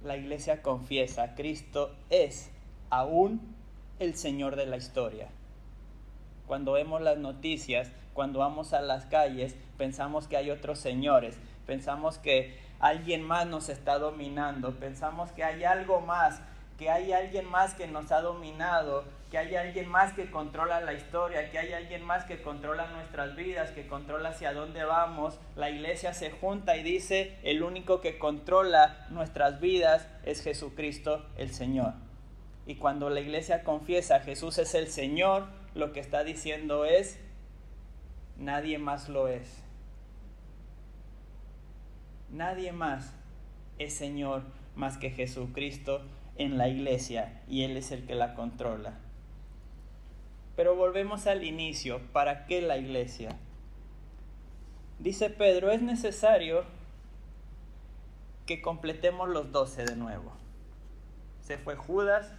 La 0.03 0.17
iglesia 0.17 0.63
confiesa, 0.63 1.35
Cristo 1.35 1.95
es 2.11 2.51
aún 2.91 3.57
el 3.99 4.15
Señor 4.15 4.57
de 4.57 4.67
la 4.67 4.77
historia 4.77 5.29
cuando 6.49 6.73
vemos 6.73 7.01
las 7.01 7.19
noticias, 7.19 7.93
cuando 8.15 8.41
vamos 8.41 8.73
a 8.73 8.81
las 8.81 9.05
calles, 9.05 9.55
pensamos 9.77 10.27
que 10.27 10.37
hay 10.37 10.51
otros 10.51 10.81
señores, 10.81 11.39
pensamos 11.67 12.19
que 12.19 12.59
alguien 12.81 13.23
más 13.23 13.47
nos 13.47 13.69
está 13.69 13.99
dominando, 13.99 14.75
pensamos 14.81 15.31
que 15.31 15.45
hay 15.45 15.63
algo 15.63 16.01
más, 16.01 16.41
que 16.79 16.91
hay 16.91 17.13
alguien 17.13 17.45
más 17.45 17.75
que 17.75 17.89
nos 17.89 18.13
ha 18.13 18.21
dominado, 18.21 19.05
que 19.33 19.39
hay 19.39 19.57
alguien 19.57 19.89
más 19.89 20.13
que 20.13 20.31
controla 20.31 20.81
la 20.81 20.93
historia, 20.93 21.51
que 21.51 21.59
hay 21.59 21.73
alguien 21.73 22.05
más 22.05 22.25
que 22.25 22.41
controla 22.41 22.87
nuestras 22.93 23.35
vidas, 23.35 23.73
que 23.73 23.89
controla 23.89 24.29
hacia 24.29 24.53
dónde 24.53 24.85
vamos. 24.85 25.41
La 25.57 25.71
iglesia 25.71 26.15
se 26.15 26.31
junta 26.31 26.77
y 26.77 26.85
dice, 26.85 27.37
el 27.43 27.65
único 27.65 28.01
que 28.01 28.19
controla 28.19 29.07
nuestras 29.11 29.61
vidas 29.61 30.09
es 30.25 30.41
Jesucristo 30.41 31.27
el 31.37 31.51
Señor. 31.51 31.95
Y 32.65 32.77
cuando 32.77 33.11
la 33.11 33.21
iglesia 33.21 33.65
confiesa 33.65 34.21
Jesús 34.21 34.59
es 34.59 34.75
el 34.75 34.87
Señor, 34.87 35.47
lo 35.75 35.93
que 35.93 36.01
está 36.01 36.23
diciendo 36.23 36.85
es, 36.85 37.19
nadie 38.37 38.79
más 38.79 39.09
lo 39.09 39.27
es. 39.27 39.65
Nadie 42.31 42.71
más 42.71 43.15
es 43.79 43.95
Señor 43.95 44.43
más 44.77 44.97
que 44.97 45.11
Jesucristo 45.11 46.03
en 46.39 46.57
la 46.57 46.69
iglesia 46.69 47.43
y 47.49 47.65
Él 47.65 47.77
es 47.77 47.93
el 47.93 48.07
que 48.07 48.15
la 48.15 48.35
controla. 48.35 48.95
Pero 50.57 50.75
volvemos 50.75 51.27
al 51.27 51.45
inicio, 51.45 52.01
¿para 52.13 52.47
qué 52.47 52.63
la 52.63 52.79
iglesia? 52.79 53.37
Dice 54.99 55.31
Pedro, 55.31 55.71
es 55.71 55.83
necesario 55.83 56.65
que 58.47 58.63
completemos 58.63 59.29
los 59.29 59.53
doce 59.53 59.85
de 59.85 59.95
nuevo. 59.95 60.33
Se 61.43 61.59
fue 61.59 61.77
Judas, 61.77 62.33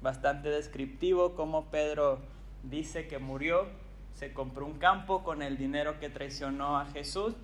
bastante 0.00 0.48
descriptivo 0.48 1.34
como 1.34 1.66
Pedro 1.66 2.20
dice 2.62 3.06
que 3.08 3.18
murió, 3.18 3.66
se 4.14 4.32
compró 4.32 4.64
un 4.64 4.78
campo 4.78 5.24
con 5.24 5.42
el 5.42 5.58
dinero 5.58 6.00
que 6.00 6.08
traicionó 6.08 6.78
a 6.78 6.86
Jesús, 6.86 7.34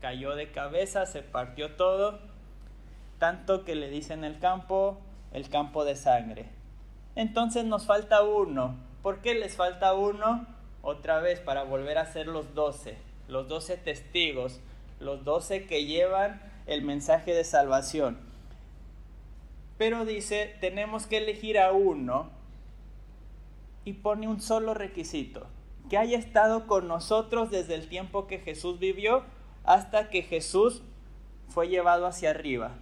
cayó 0.00 0.36
de 0.36 0.52
cabeza, 0.52 1.06
se 1.06 1.22
partió 1.22 1.72
todo, 1.76 2.20
tanto 3.18 3.64
que 3.64 3.74
le 3.74 3.88
dicen 3.88 4.24
el 4.24 4.38
campo, 4.38 4.98
el 5.32 5.48
campo 5.48 5.84
de 5.84 5.96
sangre. 5.96 6.48
Entonces 7.16 7.64
nos 7.64 7.86
falta 7.86 8.22
uno. 8.22 8.76
¿Por 9.02 9.20
qué 9.20 9.34
les 9.34 9.56
falta 9.56 9.94
uno? 9.94 10.46
Otra 10.82 11.20
vez 11.20 11.40
para 11.40 11.64
volver 11.64 11.98
a 11.98 12.06
ser 12.06 12.26
los 12.26 12.54
doce, 12.54 12.98
los 13.28 13.48
doce 13.48 13.76
testigos, 13.76 14.60
los 15.00 15.24
doce 15.24 15.66
que 15.66 15.86
llevan 15.86 16.42
el 16.66 16.82
mensaje 16.82 17.34
de 17.34 17.44
salvación. 17.44 18.18
Pero 19.78 20.04
dice, 20.04 20.56
tenemos 20.60 21.06
que 21.06 21.18
elegir 21.18 21.58
a 21.58 21.72
uno 21.72 22.30
y 23.84 23.94
pone 23.94 24.28
un 24.28 24.40
solo 24.40 24.74
requisito, 24.74 25.46
que 25.90 25.98
haya 25.98 26.18
estado 26.18 26.66
con 26.66 26.88
nosotros 26.88 27.50
desde 27.50 27.74
el 27.74 27.88
tiempo 27.88 28.26
que 28.26 28.38
Jesús 28.38 28.78
vivió 28.78 29.24
hasta 29.64 30.10
que 30.10 30.22
Jesús 30.22 30.82
fue 31.48 31.68
llevado 31.68 32.06
hacia 32.06 32.30
arriba. 32.30 32.72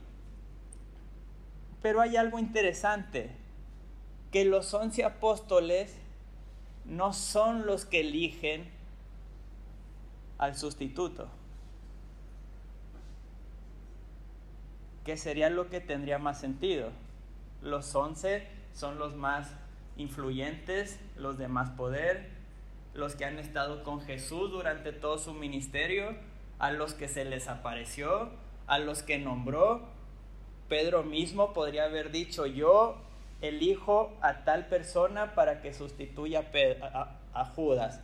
Pero 1.83 2.01
hay 2.01 2.17
algo 2.17 2.39
interesante, 2.39 3.31
que 4.31 4.45
los 4.45 4.73
once 4.73 5.05
apóstoles 5.05 5.97
no 6.85 7.13
son 7.13 7.67
los 7.67 7.85
que 7.85 8.01
eligen 8.01 8.71
al 10.39 10.57
sustituto. 10.57 11.29
que 15.05 15.17
sería 15.17 15.51
lo 15.51 15.69
que 15.69 15.81
tendría 15.81 16.19
más 16.19 16.41
sentido. 16.41 16.91
Los 17.61 17.95
once 17.95 18.47
son 18.73 18.99
los 18.99 19.15
más 19.15 19.55
influyentes, 19.97 20.99
los 21.17 21.39
de 21.39 21.49
más 21.49 21.71
poder, 21.71 22.31
los 22.95 23.17
que 23.17 23.25
han 23.25 23.39
estado 23.39 23.83
con 23.83 24.01
Jesús 24.01 24.51
durante 24.51 24.93
todo 24.93 25.19
su 25.19 25.35
ministerio, 25.35 26.15
a 26.59 26.71
los 26.71 26.95
que 26.95 27.09
se 27.09 27.25
les 27.25 27.49
apareció, 27.49 28.31
a 28.67 28.79
los 28.79 29.03
que 29.03 29.19
nombró. 29.19 29.89
Pedro 30.73 31.03
mismo 31.03 31.53
podría 31.53 31.85
haber 31.85 32.11
dicho, 32.11 32.47
yo 32.47 32.97
elijo 33.43 34.17
a 34.23 34.43
tal 34.45 34.69
persona 34.69 35.35
para 35.35 35.61
que 35.61 35.75
sustituya 35.75 36.51
a, 37.35 37.45
Judas, 37.45 38.01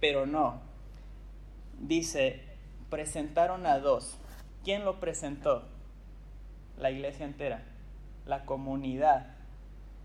pero 0.00 0.26
no. 0.26 0.60
Dice, 1.78 2.42
presentaron 2.90 3.64
a 3.64 3.78
dos. 3.78 4.18
¿Quién 4.64 4.84
lo 4.84 5.00
presentó? 5.00 5.64
la 6.76 6.90
iglesia 6.90 7.24
entera, 7.24 7.62
la 8.26 8.44
comunidad. 8.44 9.28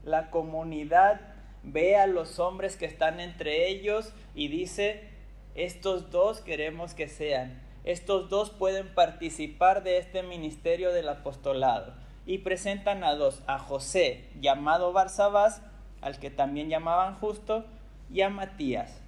La 0.06 0.30
comunidad 0.32 1.20
ve 1.64 1.98
a 1.98 2.08
los 2.08 2.40
hombres 2.40 2.78
que 2.78 2.86
están 2.86 3.20
entre 3.20 3.68
ellos 3.68 4.14
y 4.34 4.48
dice, 4.48 5.10
estos 5.54 6.12
dos 6.12 6.40
queremos 6.40 6.94
que 6.94 7.10
sean. 7.10 7.62
Estos 7.84 8.30
dos 8.30 8.52
pueden 8.52 8.96
participar 8.96 9.84
de 9.84 9.98
este 9.98 10.24
ministerio 10.24 10.94
del 10.94 11.10
apostolado. 11.10 12.05
Y 12.26 12.40
presentan 12.40 13.04
a 13.04 13.16
dos, 13.16 13.44
a 13.48 13.60
José, 13.60 14.30
llamado 14.40 14.94
Barsabás, 14.94 15.62
al 16.02 16.20
que 16.20 16.32
también 16.32 16.70
llamaban 16.70 17.16
justo, 17.16 17.66
y 18.12 18.22
a 18.22 18.30
Matías. 18.30 19.02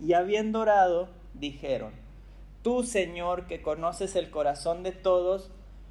Y 0.00 0.14
habiendo 0.14 0.60
orado, 0.60 1.08
dijeron, 1.34 1.92
Tú, 2.62 2.82
Señor, 2.82 3.46
que 3.46 3.60
conoces 3.60 4.16
el 4.16 4.30
corazón 4.30 4.82
de 4.82 4.92
todos, 4.92 5.50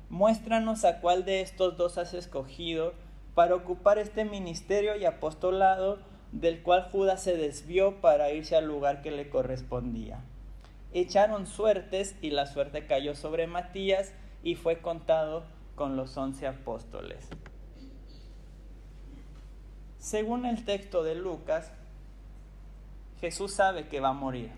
muéstranos 0.10 0.86
a 0.86 1.02
cuál 1.02 1.24
de 1.24 1.42
estos 1.42 1.78
dos 1.78 1.98
has 1.98 2.14
escogido 2.14 2.94
para 3.36 3.56
ocupar 3.56 4.00
este 4.00 4.26
ministerio 4.26 4.96
y 4.96 5.06
apostolado 5.06 6.00
del 6.32 6.64
cual 6.64 6.90
Judas 6.92 7.22
se 7.22 7.38
desvió 7.38 8.02
para 8.02 8.32
irse 8.32 8.56
al 8.56 8.66
lugar 8.66 9.02
que 9.02 9.12
le 9.12 9.30
correspondía. 9.30 10.24
Echaron 10.94 11.46
suertes 11.46 12.16
y 12.22 12.32
la 12.32 12.48
suerte 12.48 12.88
cayó 12.88 13.16
sobre 13.16 13.48
Matías 13.48 14.14
y 14.44 14.56
fue 14.56 14.80
contado 14.80 15.44
con 15.76 15.96
los 15.96 16.16
once 16.18 16.48
apóstoles. 16.48 17.28
Según 19.98 20.46
el 20.46 20.66
texto 20.66 21.04
de 21.04 21.16
Lucas, 21.16 21.72
Jesús 23.22 23.54
sabe 23.54 23.88
que 23.88 24.00
va 24.00 24.10
a 24.10 24.14
morir. 24.14 24.52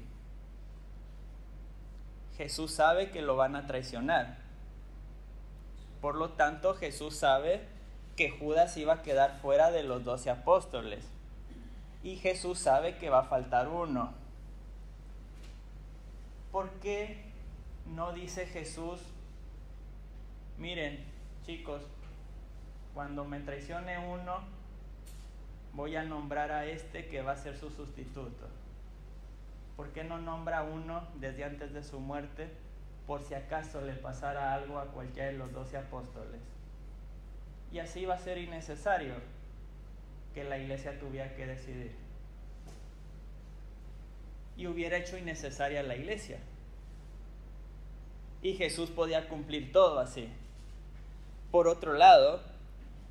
Jesús 2.36 2.72
sabe 2.72 3.12
que 3.12 3.22
lo 3.22 3.36
van 3.36 3.56
a 3.56 3.68
traicionar. 3.68 4.40
Por 6.02 6.16
lo 6.16 6.32
tanto, 6.32 6.74
Jesús 6.74 7.16
sabe 7.16 7.62
que 8.16 8.30
Judas 8.30 8.76
iba 8.78 8.94
a 8.94 9.02
quedar 9.02 9.40
fuera 9.40 9.72
de 9.72 9.84
los 9.84 10.04
doce 10.04 10.30
apóstoles. 10.30 11.06
Y 12.04 12.18
Jesús 12.18 12.60
sabe 12.60 12.98
que 12.98 13.10
va 13.10 13.20
a 13.20 13.24
faltar 13.24 13.68
uno. 13.68 14.14
¿Por 16.52 16.70
qué 16.80 17.24
no 17.94 18.14
dice 18.14 18.46
Jesús, 18.48 19.00
miren 20.58 21.04
chicos, 21.46 21.84
cuando 22.94 23.26
me 23.26 23.40
traicione 23.42 24.00
uno, 24.00 24.40
voy 25.74 25.96
a 25.96 26.04
nombrar 26.04 26.52
a 26.52 26.66
este 26.66 27.08
que 27.08 27.22
va 27.22 27.34
a 27.34 27.38
ser 27.38 27.58
su 27.58 27.70
sustituto? 27.70 28.48
¿Por 29.76 29.90
qué 29.90 30.04
no 30.04 30.20
nombra 30.20 30.64
uno 30.64 31.08
desde 31.20 31.44
antes 31.44 31.74
de 31.74 31.84
su 31.84 32.00
muerte 32.00 32.48
por 33.06 33.22
si 33.22 33.34
acaso 33.34 33.82
le 33.82 33.94
pasara 33.94 34.54
algo 34.54 34.80
a 34.80 34.86
cualquiera 34.86 35.28
de 35.28 35.38
los 35.38 35.52
doce 35.52 35.78
apóstoles? 35.78 36.42
Y 37.72 37.80
así 37.80 38.06
va 38.06 38.16
a 38.16 38.20
ser 38.20 38.38
innecesario 38.38 39.16
que 40.34 40.46
la 40.46 40.58
iglesia 40.58 40.98
tuviera 40.98 41.36
que 41.36 41.46
decidir. 41.46 41.92
Y 44.56 44.68
hubiera 44.68 44.98
hecho 44.98 45.18
innecesaria 45.18 45.84
la 45.84 45.98
iglesia. 45.98 46.40
Y 48.42 48.54
Jesús 48.54 48.90
podía 48.90 49.28
cumplir 49.28 49.74
todo 49.74 50.00
así. 50.00 50.30
Por 51.56 51.70
otro 51.70 51.94
lado, 51.94 52.42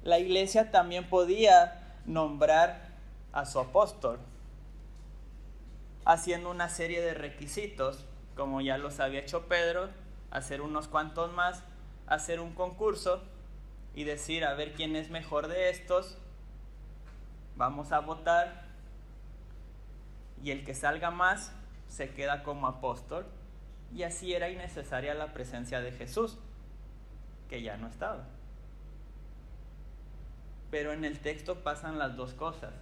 la 0.03 0.19
iglesia 0.19 0.71
también 0.71 1.09
podía 1.09 1.97
nombrar 2.05 2.91
a 3.33 3.47
su 3.47 3.59
apóstol, 3.59 4.19
haciendo 6.05 6.51
una 6.51 6.69
serie 6.69 7.01
de 7.01 7.15
requisitos, 7.15 8.05
como 8.37 8.61
ya 8.61 8.77
los 8.77 9.01
había 9.01 9.21
hecho 9.21 9.49
Pedro, 9.49 9.89
hacer 10.31 10.61
unos 10.61 10.89
cuantos 10.89 11.33
más, 11.33 11.63
hacer 12.07 12.39
un 12.39 12.53
concurso 12.53 13.23
y 13.95 14.05
decir 14.05 14.45
a 14.45 14.53
ver 14.53 14.75
quién 14.75 14.95
es 14.95 15.09
mejor 15.09 15.49
de 15.49 15.71
estos, 15.71 16.19
vamos 17.57 17.93
a 17.93 18.01
votar 18.01 18.65
y 20.43 20.51
el 20.51 20.67
que 20.67 20.75
salga 20.75 21.11
más 21.11 21.51
se 21.89 22.11
queda 22.11 22.43
como 22.43 22.67
apóstol 22.67 23.25
y 23.95 24.03
así 24.03 24.35
era 24.35 24.51
innecesaria 24.51 25.15
la 25.15 25.33
presencia 25.33 25.81
de 25.81 25.93
Jesús, 25.93 26.37
que 27.49 27.63
ya 27.63 27.79
no 27.79 27.89
estaba. 27.89 28.34
Pero 30.75 30.93
en 30.93 31.05
el 31.05 31.21
texto 31.21 31.63
pasan 31.63 32.01
las 32.01 32.17
dos 32.17 32.35
cosas. 32.35 32.75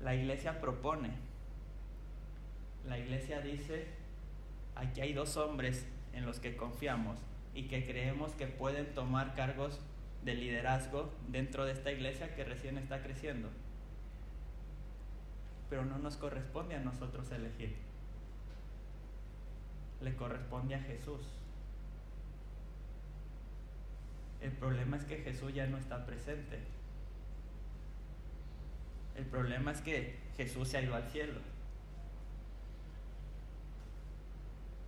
La 0.00 0.14
iglesia 0.14 0.60
propone. 0.60 1.10
La 2.86 3.00
iglesia 3.00 3.40
dice, 3.40 3.88
aquí 4.76 5.00
hay 5.00 5.12
dos 5.12 5.36
hombres 5.36 5.88
en 6.12 6.24
los 6.24 6.38
que 6.38 6.56
confiamos 6.56 7.18
y 7.52 7.64
que 7.64 7.84
creemos 7.84 8.30
que 8.34 8.46
pueden 8.46 8.94
tomar 8.94 9.34
cargos 9.34 9.80
de 10.24 10.34
liderazgo 10.34 11.12
dentro 11.26 11.64
de 11.64 11.72
esta 11.72 11.90
iglesia 11.90 12.32
que 12.36 12.44
recién 12.44 12.78
está 12.78 13.02
creciendo. 13.02 13.48
Pero 15.68 15.84
no 15.84 15.98
nos 15.98 16.16
corresponde 16.16 16.76
a 16.76 16.80
nosotros 16.80 17.28
elegir. 17.32 17.74
Le 20.00 20.14
corresponde 20.14 20.76
a 20.76 20.80
Jesús. 20.80 21.26
El 24.40 24.52
problema 24.52 24.96
es 24.96 25.04
que 25.04 25.18
Jesús 25.18 25.52
ya 25.52 25.66
no 25.66 25.78
está 25.78 26.06
presente. 26.06 26.58
El 29.16 29.24
problema 29.26 29.72
es 29.72 29.80
que 29.80 30.16
Jesús 30.36 30.68
se 30.68 30.78
ha 30.78 30.82
ido 30.82 30.94
al 30.94 31.10
cielo. 31.10 31.40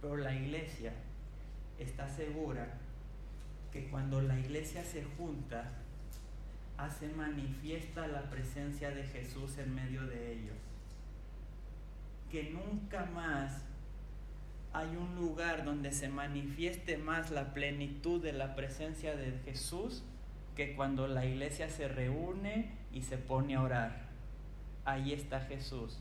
Pero 0.00 0.16
la 0.16 0.34
iglesia 0.34 0.92
está 1.78 2.08
segura 2.08 2.78
que 3.72 3.88
cuando 3.88 4.22
la 4.22 4.38
iglesia 4.38 4.84
se 4.84 5.04
junta, 5.04 5.72
hace 6.76 7.08
manifiesta 7.08 8.06
la 8.06 8.22
presencia 8.30 8.90
de 8.90 9.04
Jesús 9.04 9.58
en 9.58 9.74
medio 9.74 10.06
de 10.06 10.32
ellos. 10.32 10.56
Que 12.30 12.50
nunca 12.50 13.04
más 13.06 13.64
hay 14.72 14.96
un 14.96 15.16
lugar 15.16 15.64
donde 15.64 15.92
se 15.92 16.09
manifieste 16.09 16.96
más 16.96 17.30
la 17.30 17.52
plenitud 17.52 18.22
de 18.22 18.33
la 18.33 18.54
presencia 18.54 19.16
de 19.16 19.33
Jesús 19.44 20.04
que 20.54 20.74
cuando 20.76 21.09
la 21.09 21.24
iglesia 21.24 21.68
se 21.68 21.88
reúne 21.88 22.70
y 22.92 23.02
se 23.02 23.18
pone 23.18 23.56
a 23.56 23.62
orar. 23.62 24.11
Ahí 24.85 25.12
está 25.12 25.40
Jesús. 25.40 25.98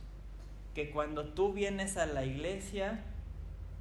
Que 0.76 0.92
cuando 0.92 1.26
tú 1.34 1.54
vienes 1.54 1.98
a 1.98 2.06
la 2.06 2.26
iglesia, 2.26 3.04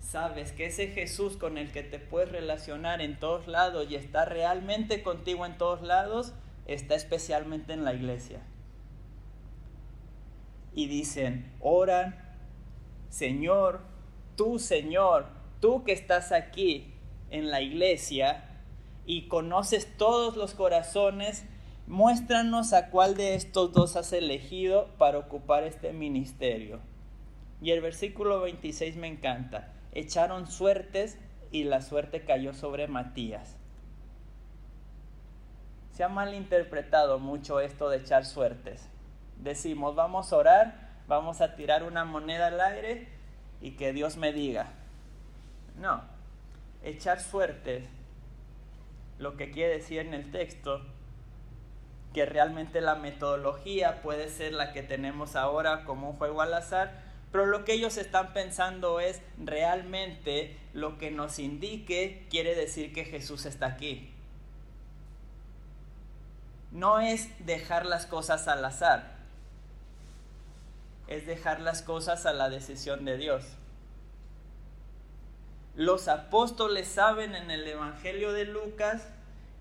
sabes 0.00 0.52
que 0.52 0.66
ese 0.66 0.88
Jesús 0.88 1.36
con 1.36 1.58
el 1.58 1.70
que 1.70 1.82
te 1.82 1.98
puedes 1.98 2.32
relacionar 2.32 3.02
en 3.02 3.18
todos 3.18 3.46
lados 3.46 3.90
y 3.90 3.96
está 3.96 4.24
realmente 4.24 5.02
contigo 5.02 5.44
en 5.44 5.58
todos 5.58 5.82
lados, 5.82 6.32
está 6.66 6.94
especialmente 6.94 7.74
en 7.74 7.84
la 7.84 7.92
iglesia. 7.92 8.40
Y 10.74 10.86
dicen, 10.86 11.52
oran, 11.60 12.16
Señor, 13.10 13.80
tú 14.38 14.60
Señor, 14.60 15.26
tú 15.60 15.82
que 15.82 15.92
estás 15.92 16.30
aquí 16.30 16.94
en 17.28 17.50
la 17.50 17.60
iglesia 17.60 18.44
y 19.04 19.26
conoces 19.26 19.98
todos 19.98 20.36
los 20.36 20.54
corazones, 20.54 21.44
muéstranos 21.88 22.72
a 22.72 22.90
cuál 22.90 23.16
de 23.16 23.34
estos 23.34 23.72
dos 23.72 23.96
has 23.96 24.12
elegido 24.12 24.88
para 24.96 25.18
ocupar 25.18 25.64
este 25.64 25.92
ministerio. 25.92 26.78
Y 27.60 27.72
el 27.72 27.80
versículo 27.80 28.40
26 28.40 28.96
me 28.96 29.08
encanta 29.08 29.74
echaron 29.92 30.46
suertes 30.46 31.18
y 31.50 31.64
la 31.64 31.82
suerte 31.82 32.24
cayó 32.24 32.54
sobre 32.54 32.86
Matías. 32.86 33.56
Se 35.92 36.04
ha 36.04 36.08
malinterpretado 36.08 37.18
mucho 37.18 37.58
esto 37.58 37.90
de 37.90 37.96
echar 37.96 38.24
suertes. 38.24 38.88
Decimos, 39.38 39.96
vamos 39.96 40.32
a 40.32 40.36
orar, 40.36 41.02
vamos 41.08 41.40
a 41.40 41.56
tirar 41.56 41.82
una 41.82 42.04
moneda 42.04 42.48
al 42.48 42.60
aire 42.60 43.17
y 43.60 43.72
que 43.72 43.92
Dios 43.92 44.16
me 44.16 44.32
diga. 44.32 44.72
No, 45.76 46.02
echar 46.82 47.20
suertes, 47.20 47.88
lo 49.18 49.36
que 49.36 49.50
quiere 49.50 49.74
decir 49.74 50.00
en 50.00 50.14
el 50.14 50.30
texto, 50.30 50.82
que 52.14 52.24
realmente 52.26 52.80
la 52.80 52.94
metodología 52.94 54.00
puede 54.02 54.28
ser 54.28 54.52
la 54.52 54.72
que 54.72 54.82
tenemos 54.82 55.36
ahora 55.36 55.84
como 55.84 56.10
un 56.10 56.16
juego 56.16 56.40
al 56.40 56.54
azar, 56.54 57.02
pero 57.30 57.46
lo 57.46 57.64
que 57.64 57.74
ellos 57.74 57.96
están 57.98 58.32
pensando 58.32 59.00
es 59.00 59.20
realmente 59.36 60.56
lo 60.72 60.98
que 60.98 61.10
nos 61.10 61.38
indique 61.38 62.26
quiere 62.30 62.54
decir 62.54 62.92
que 62.92 63.04
Jesús 63.04 63.44
está 63.44 63.66
aquí. 63.66 64.10
No 66.70 67.00
es 67.00 67.28
dejar 67.44 67.86
las 67.86 68.06
cosas 68.06 68.48
al 68.48 68.64
azar, 68.64 69.17
es 71.08 71.26
dejar 71.26 71.60
las 71.60 71.82
cosas 71.82 72.26
a 72.26 72.32
la 72.32 72.50
decisión 72.50 73.04
de 73.04 73.16
Dios. 73.16 73.44
Los 75.74 76.08
apóstoles 76.08 76.88
saben 76.88 77.34
en 77.34 77.50
el 77.50 77.66
Evangelio 77.66 78.32
de 78.32 78.44
Lucas 78.44 79.08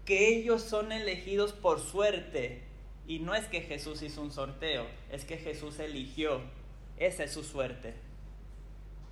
que 0.05 0.35
ellos 0.35 0.61
son 0.61 0.91
elegidos 0.91 1.53
por 1.53 1.79
suerte. 1.79 2.63
Y 3.07 3.19
no 3.19 3.35
es 3.35 3.45
que 3.45 3.61
Jesús 3.61 4.01
hizo 4.01 4.21
un 4.21 4.31
sorteo, 4.31 4.85
es 5.11 5.23
que 5.23 5.37
Jesús 5.37 5.79
eligió 5.79 6.41
esa 6.97 7.23
es 7.23 7.31
su 7.31 7.43
suerte. 7.43 7.93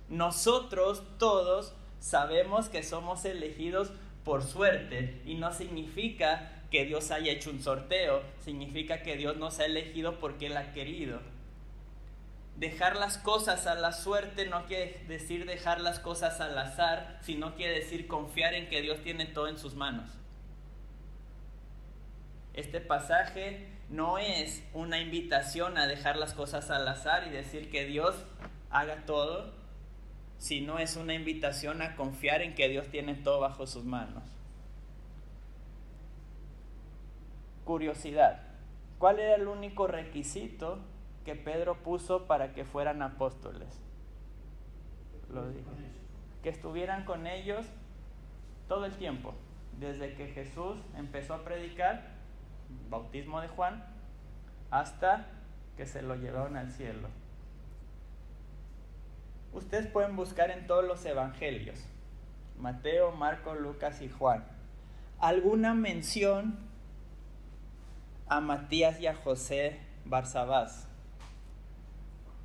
Nosotros 0.08 1.02
todos 1.18 1.72
sabemos 2.00 2.68
que 2.68 2.82
somos 2.82 3.24
elegidos 3.24 3.92
por 4.24 4.42
suerte 4.42 5.20
y 5.24 5.34
no 5.34 5.52
significa 5.52 6.64
que 6.70 6.84
Dios 6.84 7.10
haya 7.10 7.32
hecho 7.32 7.50
un 7.50 7.62
sorteo, 7.62 8.22
significa 8.44 9.02
que 9.02 9.16
Dios 9.16 9.36
nos 9.36 9.60
ha 9.60 9.66
elegido 9.66 10.18
porque 10.18 10.46
Él 10.46 10.56
ha 10.56 10.72
querido. 10.72 11.20
Dejar 12.56 12.96
las 12.96 13.18
cosas 13.18 13.66
a 13.66 13.74
la 13.74 13.92
suerte 13.92 14.46
no 14.46 14.64
quiere 14.64 15.04
decir 15.08 15.44
dejar 15.44 15.80
las 15.80 15.98
cosas 15.98 16.40
al 16.40 16.56
azar, 16.56 17.18
sino 17.20 17.54
quiere 17.54 17.74
decir 17.74 18.08
confiar 18.08 18.54
en 18.54 18.70
que 18.70 18.80
Dios 18.80 19.02
tiene 19.02 19.26
todo 19.26 19.48
en 19.48 19.58
sus 19.58 19.74
manos. 19.74 20.10
Este 22.54 22.80
pasaje 22.80 23.68
no 23.90 24.16
es 24.16 24.64
una 24.72 24.98
invitación 25.00 25.76
a 25.76 25.86
dejar 25.86 26.16
las 26.16 26.32
cosas 26.32 26.70
al 26.70 26.88
azar 26.88 27.26
y 27.26 27.30
decir 27.30 27.70
que 27.70 27.84
Dios 27.84 28.16
haga 28.70 29.04
todo, 29.04 29.52
sino 30.38 30.78
es 30.78 30.96
una 30.96 31.12
invitación 31.12 31.82
a 31.82 31.94
confiar 31.94 32.40
en 32.40 32.54
que 32.54 32.70
Dios 32.70 32.88
tiene 32.88 33.14
todo 33.14 33.40
bajo 33.40 33.66
sus 33.66 33.84
manos. 33.84 34.24
Curiosidad. 37.66 38.40
¿Cuál 38.98 39.20
era 39.20 39.34
el 39.34 39.46
único 39.46 39.86
requisito 39.86 40.78
que 41.26 41.34
Pedro 41.34 41.82
puso 41.82 42.28
para 42.28 42.54
que 42.54 42.64
fueran 42.64 43.02
apóstoles? 43.02 43.80
Lo 45.28 45.48
dije. 45.48 45.64
Que 46.40 46.50
estuvieran 46.50 47.04
con 47.04 47.26
ellos 47.26 47.66
todo 48.68 48.84
el 48.84 48.92
tiempo, 48.92 49.34
desde 49.80 50.14
que 50.14 50.28
Jesús 50.28 50.78
empezó 50.96 51.34
a 51.34 51.42
predicar, 51.42 52.14
bautismo 52.88 53.40
de 53.40 53.48
Juan, 53.48 53.84
hasta 54.70 55.26
que 55.76 55.84
se 55.84 56.00
lo 56.00 56.14
llevaron 56.14 56.56
al 56.56 56.70
cielo. 56.70 57.08
Ustedes 59.52 59.88
pueden 59.88 60.14
buscar 60.14 60.52
en 60.52 60.68
todos 60.68 60.84
los 60.84 61.04
evangelios, 61.06 61.84
Mateo, 62.56 63.10
Marco, 63.10 63.56
Lucas 63.56 64.00
y 64.00 64.08
Juan, 64.08 64.44
alguna 65.18 65.74
mención 65.74 66.56
a 68.28 68.40
Matías 68.40 69.00
y 69.00 69.08
a 69.08 69.16
José 69.16 69.80
Barsabás 70.04 70.86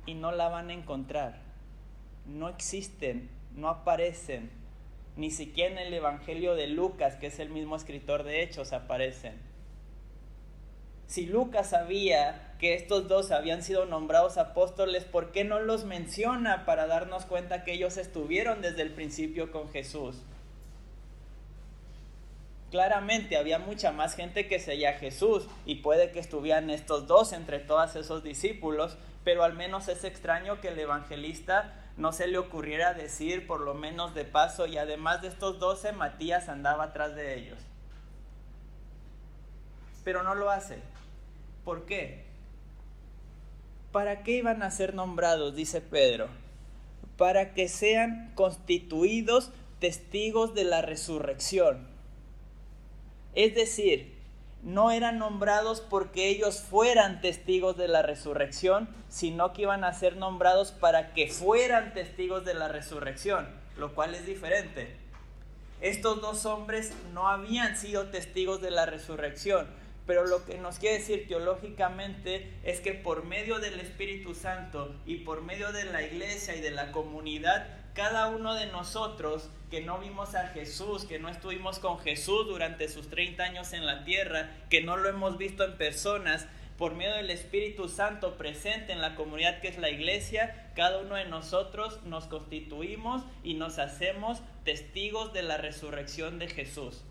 y 0.06 0.14
no 0.14 0.32
la 0.32 0.48
van 0.48 0.70
a 0.70 0.74
encontrar. 0.74 1.40
No 2.26 2.48
existen, 2.48 3.30
no 3.54 3.68
aparecen. 3.68 4.50
Ni 5.16 5.30
siquiera 5.30 5.72
en 5.72 5.86
el 5.86 5.94
Evangelio 5.94 6.54
de 6.54 6.66
Lucas, 6.66 7.16
que 7.16 7.26
es 7.26 7.38
el 7.38 7.50
mismo 7.50 7.76
escritor 7.76 8.22
de 8.22 8.42
Hechos, 8.42 8.72
aparecen. 8.72 9.34
Si 11.06 11.26
Lucas 11.26 11.70
sabía 11.70 12.54
que 12.58 12.74
estos 12.74 13.08
dos 13.08 13.32
habían 13.32 13.62
sido 13.62 13.84
nombrados 13.84 14.38
apóstoles, 14.38 15.04
¿por 15.04 15.32
qué 15.32 15.44
no 15.44 15.60
los 15.60 15.84
menciona 15.84 16.64
para 16.64 16.86
darnos 16.86 17.26
cuenta 17.26 17.64
que 17.64 17.74
ellos 17.74 17.98
estuvieron 17.98 18.62
desde 18.62 18.82
el 18.82 18.92
principio 18.92 19.52
con 19.52 19.70
Jesús? 19.70 20.22
claramente 22.72 23.36
había 23.36 23.58
mucha 23.58 23.92
más 23.92 24.16
gente 24.16 24.48
que 24.48 24.58
seguía 24.58 24.90
a 24.90 24.94
Jesús 24.94 25.46
y 25.66 25.76
puede 25.76 26.10
que 26.10 26.18
estuvieran 26.18 26.70
estos 26.70 27.06
dos 27.06 27.34
entre 27.34 27.58
todos 27.58 27.94
esos 27.96 28.24
discípulos, 28.24 28.96
pero 29.24 29.44
al 29.44 29.54
menos 29.54 29.88
es 29.88 30.04
extraño 30.04 30.60
que 30.60 30.68
el 30.68 30.78
evangelista 30.78 31.74
no 31.96 32.12
se 32.12 32.26
le 32.26 32.38
ocurriera 32.38 32.94
decir 32.94 33.46
por 33.46 33.60
lo 33.60 33.74
menos 33.74 34.14
de 34.14 34.24
paso 34.24 34.66
y 34.66 34.78
además 34.78 35.22
de 35.22 35.28
estos 35.28 35.58
doce, 35.58 35.92
Matías 35.92 36.48
andaba 36.48 36.84
atrás 36.84 37.14
de 37.14 37.36
ellos. 37.36 37.58
Pero 40.04 40.22
no 40.22 40.34
lo 40.34 40.50
hace. 40.50 40.78
¿Por 41.64 41.84
qué? 41.86 42.24
¿Para 43.92 44.22
qué 44.22 44.32
iban 44.32 44.62
a 44.62 44.70
ser 44.70 44.94
nombrados? 44.94 45.54
Dice 45.54 45.80
Pedro. 45.80 46.28
Para 47.16 47.54
que 47.54 47.68
sean 47.68 48.32
constituidos 48.34 49.52
testigos 49.78 50.54
de 50.54 50.64
la 50.64 50.82
resurrección 50.82 51.92
es 53.34 53.54
decir, 53.54 54.12
no 54.62 54.92
eran 54.92 55.18
nombrados 55.18 55.80
porque 55.80 56.28
ellos 56.28 56.60
fueran 56.60 57.20
testigos 57.20 57.76
de 57.76 57.88
la 57.88 58.02
resurrección, 58.02 58.88
sino 59.08 59.52
que 59.52 59.62
iban 59.62 59.84
a 59.84 59.92
ser 59.92 60.16
nombrados 60.16 60.70
para 60.70 61.12
que 61.14 61.28
fueran 61.28 61.92
testigos 61.94 62.44
de 62.44 62.54
la 62.54 62.68
resurrección, 62.68 63.48
lo 63.76 63.94
cual 63.94 64.14
es 64.14 64.24
diferente. 64.24 64.96
Estos 65.80 66.20
dos 66.20 66.46
hombres 66.46 66.92
no 67.12 67.28
habían 67.28 67.76
sido 67.76 68.06
testigos 68.10 68.62
de 68.62 68.70
la 68.70 68.86
resurrección, 68.86 69.66
pero 70.06 70.24
lo 70.26 70.44
que 70.44 70.58
nos 70.58 70.78
quiere 70.78 70.98
decir 70.98 71.26
teológicamente 71.26 72.52
es 72.62 72.80
que 72.80 72.92
por 72.92 73.24
medio 73.24 73.58
del 73.58 73.80
Espíritu 73.80 74.34
Santo 74.34 74.94
y 75.06 75.16
por 75.18 75.42
medio 75.42 75.72
de 75.72 75.84
la 75.84 76.02
iglesia 76.02 76.54
y 76.54 76.60
de 76.60 76.70
la 76.70 76.92
comunidad, 76.92 77.66
cada 77.94 78.28
uno 78.28 78.54
de 78.54 78.66
nosotros 78.66 79.48
que 79.70 79.80
no 79.80 79.98
vimos 79.98 80.34
a 80.34 80.48
Jesús, 80.48 81.04
que 81.04 81.18
no 81.18 81.28
estuvimos 81.28 81.78
con 81.78 81.98
Jesús 81.98 82.46
durante 82.46 82.88
sus 82.88 83.08
30 83.08 83.42
años 83.42 83.72
en 83.72 83.86
la 83.86 84.04
tierra, 84.04 84.50
que 84.70 84.82
no 84.82 84.96
lo 84.96 85.08
hemos 85.08 85.38
visto 85.38 85.64
en 85.64 85.76
personas, 85.76 86.46
por 86.78 86.94
medio 86.94 87.14
del 87.14 87.30
Espíritu 87.30 87.88
Santo 87.88 88.36
presente 88.36 88.92
en 88.92 89.00
la 89.00 89.14
comunidad 89.14 89.60
que 89.60 89.68
es 89.68 89.78
la 89.78 89.90
iglesia, 89.90 90.72
cada 90.74 90.98
uno 90.98 91.14
de 91.14 91.26
nosotros 91.26 92.02
nos 92.04 92.26
constituimos 92.26 93.22
y 93.44 93.54
nos 93.54 93.78
hacemos 93.78 94.40
testigos 94.64 95.32
de 95.32 95.42
la 95.42 95.58
resurrección 95.58 96.38
de 96.38 96.48
Jesús. 96.48 97.04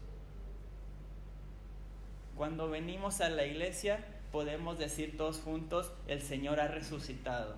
Cuando 2.35 2.69
venimos 2.69 3.21
a 3.21 3.29
la 3.29 3.45
iglesia 3.45 4.03
podemos 4.31 4.79
decir 4.79 5.15
todos 5.17 5.39
juntos, 5.39 5.91
el 6.07 6.21
Señor 6.21 6.59
ha 6.59 6.67
resucitado, 6.67 7.55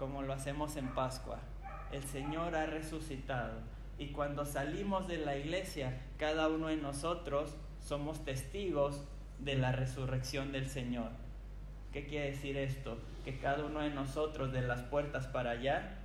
como 0.00 0.22
lo 0.22 0.32
hacemos 0.32 0.74
en 0.74 0.88
Pascua 0.88 1.38
el 1.92 2.04
Señor 2.04 2.54
ha 2.54 2.66
resucitado. 2.66 3.60
Y 3.98 4.08
cuando 4.08 4.44
salimos 4.44 5.08
de 5.08 5.18
la 5.18 5.36
iglesia, 5.36 6.00
cada 6.18 6.48
uno 6.48 6.68
de 6.68 6.76
nosotros 6.76 7.56
somos 7.80 8.24
testigos 8.24 9.04
de 9.40 9.56
la 9.56 9.72
resurrección 9.72 10.52
del 10.52 10.68
Señor. 10.68 11.10
¿Qué 11.92 12.06
quiere 12.06 12.30
decir 12.30 12.56
esto? 12.56 12.98
Que 13.24 13.38
cada 13.38 13.64
uno 13.64 13.80
de 13.80 13.90
nosotros 13.90 14.52
de 14.52 14.62
las 14.62 14.82
puertas 14.82 15.26
para 15.26 15.50
allá 15.50 15.96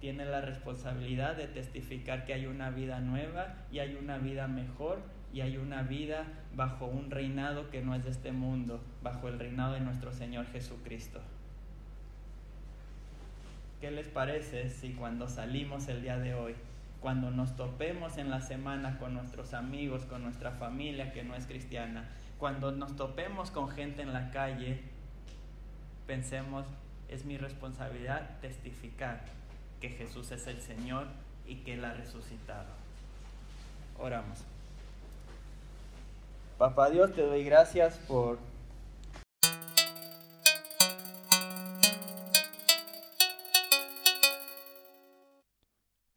tiene 0.00 0.24
la 0.24 0.40
responsabilidad 0.40 1.36
de 1.36 1.46
testificar 1.46 2.24
que 2.24 2.34
hay 2.34 2.46
una 2.46 2.70
vida 2.70 3.00
nueva 3.00 3.54
y 3.70 3.78
hay 3.78 3.94
una 3.94 4.18
vida 4.18 4.48
mejor 4.48 4.98
y 5.32 5.42
hay 5.42 5.58
una 5.58 5.82
vida 5.82 6.24
bajo 6.56 6.86
un 6.86 7.10
reinado 7.10 7.70
que 7.70 7.82
no 7.82 7.94
es 7.94 8.02
de 8.02 8.10
este 8.10 8.32
mundo, 8.32 8.82
bajo 9.02 9.28
el 9.28 9.38
reinado 9.38 9.74
de 9.74 9.80
nuestro 9.80 10.12
Señor 10.12 10.46
Jesucristo. 10.46 11.20
¿Qué 13.82 13.90
les 13.90 14.06
parece 14.06 14.70
si 14.70 14.92
cuando 14.92 15.26
salimos 15.26 15.88
el 15.88 16.02
día 16.02 16.16
de 16.16 16.34
hoy, 16.34 16.54
cuando 17.00 17.32
nos 17.32 17.56
topemos 17.56 18.16
en 18.16 18.30
la 18.30 18.40
semana 18.40 18.96
con 19.00 19.12
nuestros 19.12 19.54
amigos, 19.54 20.04
con 20.04 20.22
nuestra 20.22 20.52
familia 20.52 21.12
que 21.12 21.24
no 21.24 21.34
es 21.34 21.46
cristiana, 21.48 22.08
cuando 22.38 22.70
nos 22.70 22.94
topemos 22.94 23.50
con 23.50 23.68
gente 23.68 24.02
en 24.02 24.12
la 24.12 24.30
calle, 24.30 24.80
pensemos, 26.06 26.64
es 27.08 27.24
mi 27.24 27.36
responsabilidad 27.38 28.38
testificar 28.40 29.24
que 29.80 29.88
Jesús 29.88 30.30
es 30.30 30.46
el 30.46 30.60
Señor 30.60 31.08
y 31.44 31.56
que 31.56 31.74
Él 31.74 31.84
ha 31.84 31.92
resucitado. 31.92 32.68
Oramos. 33.98 34.44
Papá 36.56 36.88
Dios, 36.88 37.12
te 37.14 37.22
doy 37.22 37.42
gracias 37.42 37.98
por 38.06 38.38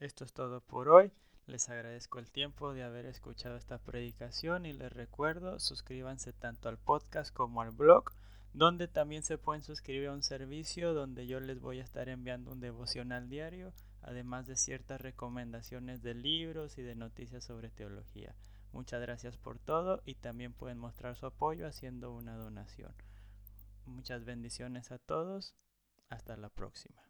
Esto 0.06 0.24
es 0.24 0.34
todo 0.34 0.62
por 0.62 0.90
hoy. 0.90 1.12
Les 1.48 1.68
agradezco 1.68 2.20
el 2.20 2.30
tiempo 2.30 2.76
de 2.76 2.84
haber 2.84 3.08
escuchado 3.08 3.58
esta 3.58 3.80
predicación 3.80 4.68
y 4.68 4.72
les 4.72 4.94
recuerdo, 4.94 5.58
suscríbanse 5.60 6.32
tanto 6.32 6.70
al 6.70 6.78
podcast 6.78 7.34
como 7.34 7.60
al 7.64 7.72
blog, 7.72 8.12
donde 8.54 8.88
también 8.88 9.24
se 9.24 9.40
pueden 9.40 9.64
suscribir 9.64 10.10
a 10.10 10.14
un 10.14 10.22
servicio 10.22 10.94
donde 10.94 11.26
yo 11.26 11.40
les 11.40 11.60
voy 11.60 11.80
a 11.80 11.84
estar 11.84 12.08
enviando 12.08 12.52
un 12.52 12.60
devocional 12.60 13.30
diario, 13.30 13.74
además 14.04 14.46
de 14.46 14.58
ciertas 14.58 15.02
recomendaciones 15.02 16.04
de 16.04 16.14
libros 16.14 16.78
y 16.78 16.84
de 16.84 16.94
noticias 16.94 17.44
sobre 17.44 17.72
teología. 17.72 18.36
Muchas 18.74 19.02
gracias 19.02 19.38
por 19.38 19.58
todo 19.58 20.04
y 20.06 20.14
también 20.14 20.54
pueden 20.54 20.78
mostrar 20.78 21.16
su 21.16 21.26
apoyo 21.26 21.66
haciendo 21.66 22.14
una 22.14 22.38
donación. 22.38 22.94
Muchas 23.88 24.24
bendiciones 24.24 24.92
a 24.92 25.00
todos. 25.00 25.56
Hasta 26.10 26.38
la 26.38 26.50
próxima. 26.50 27.05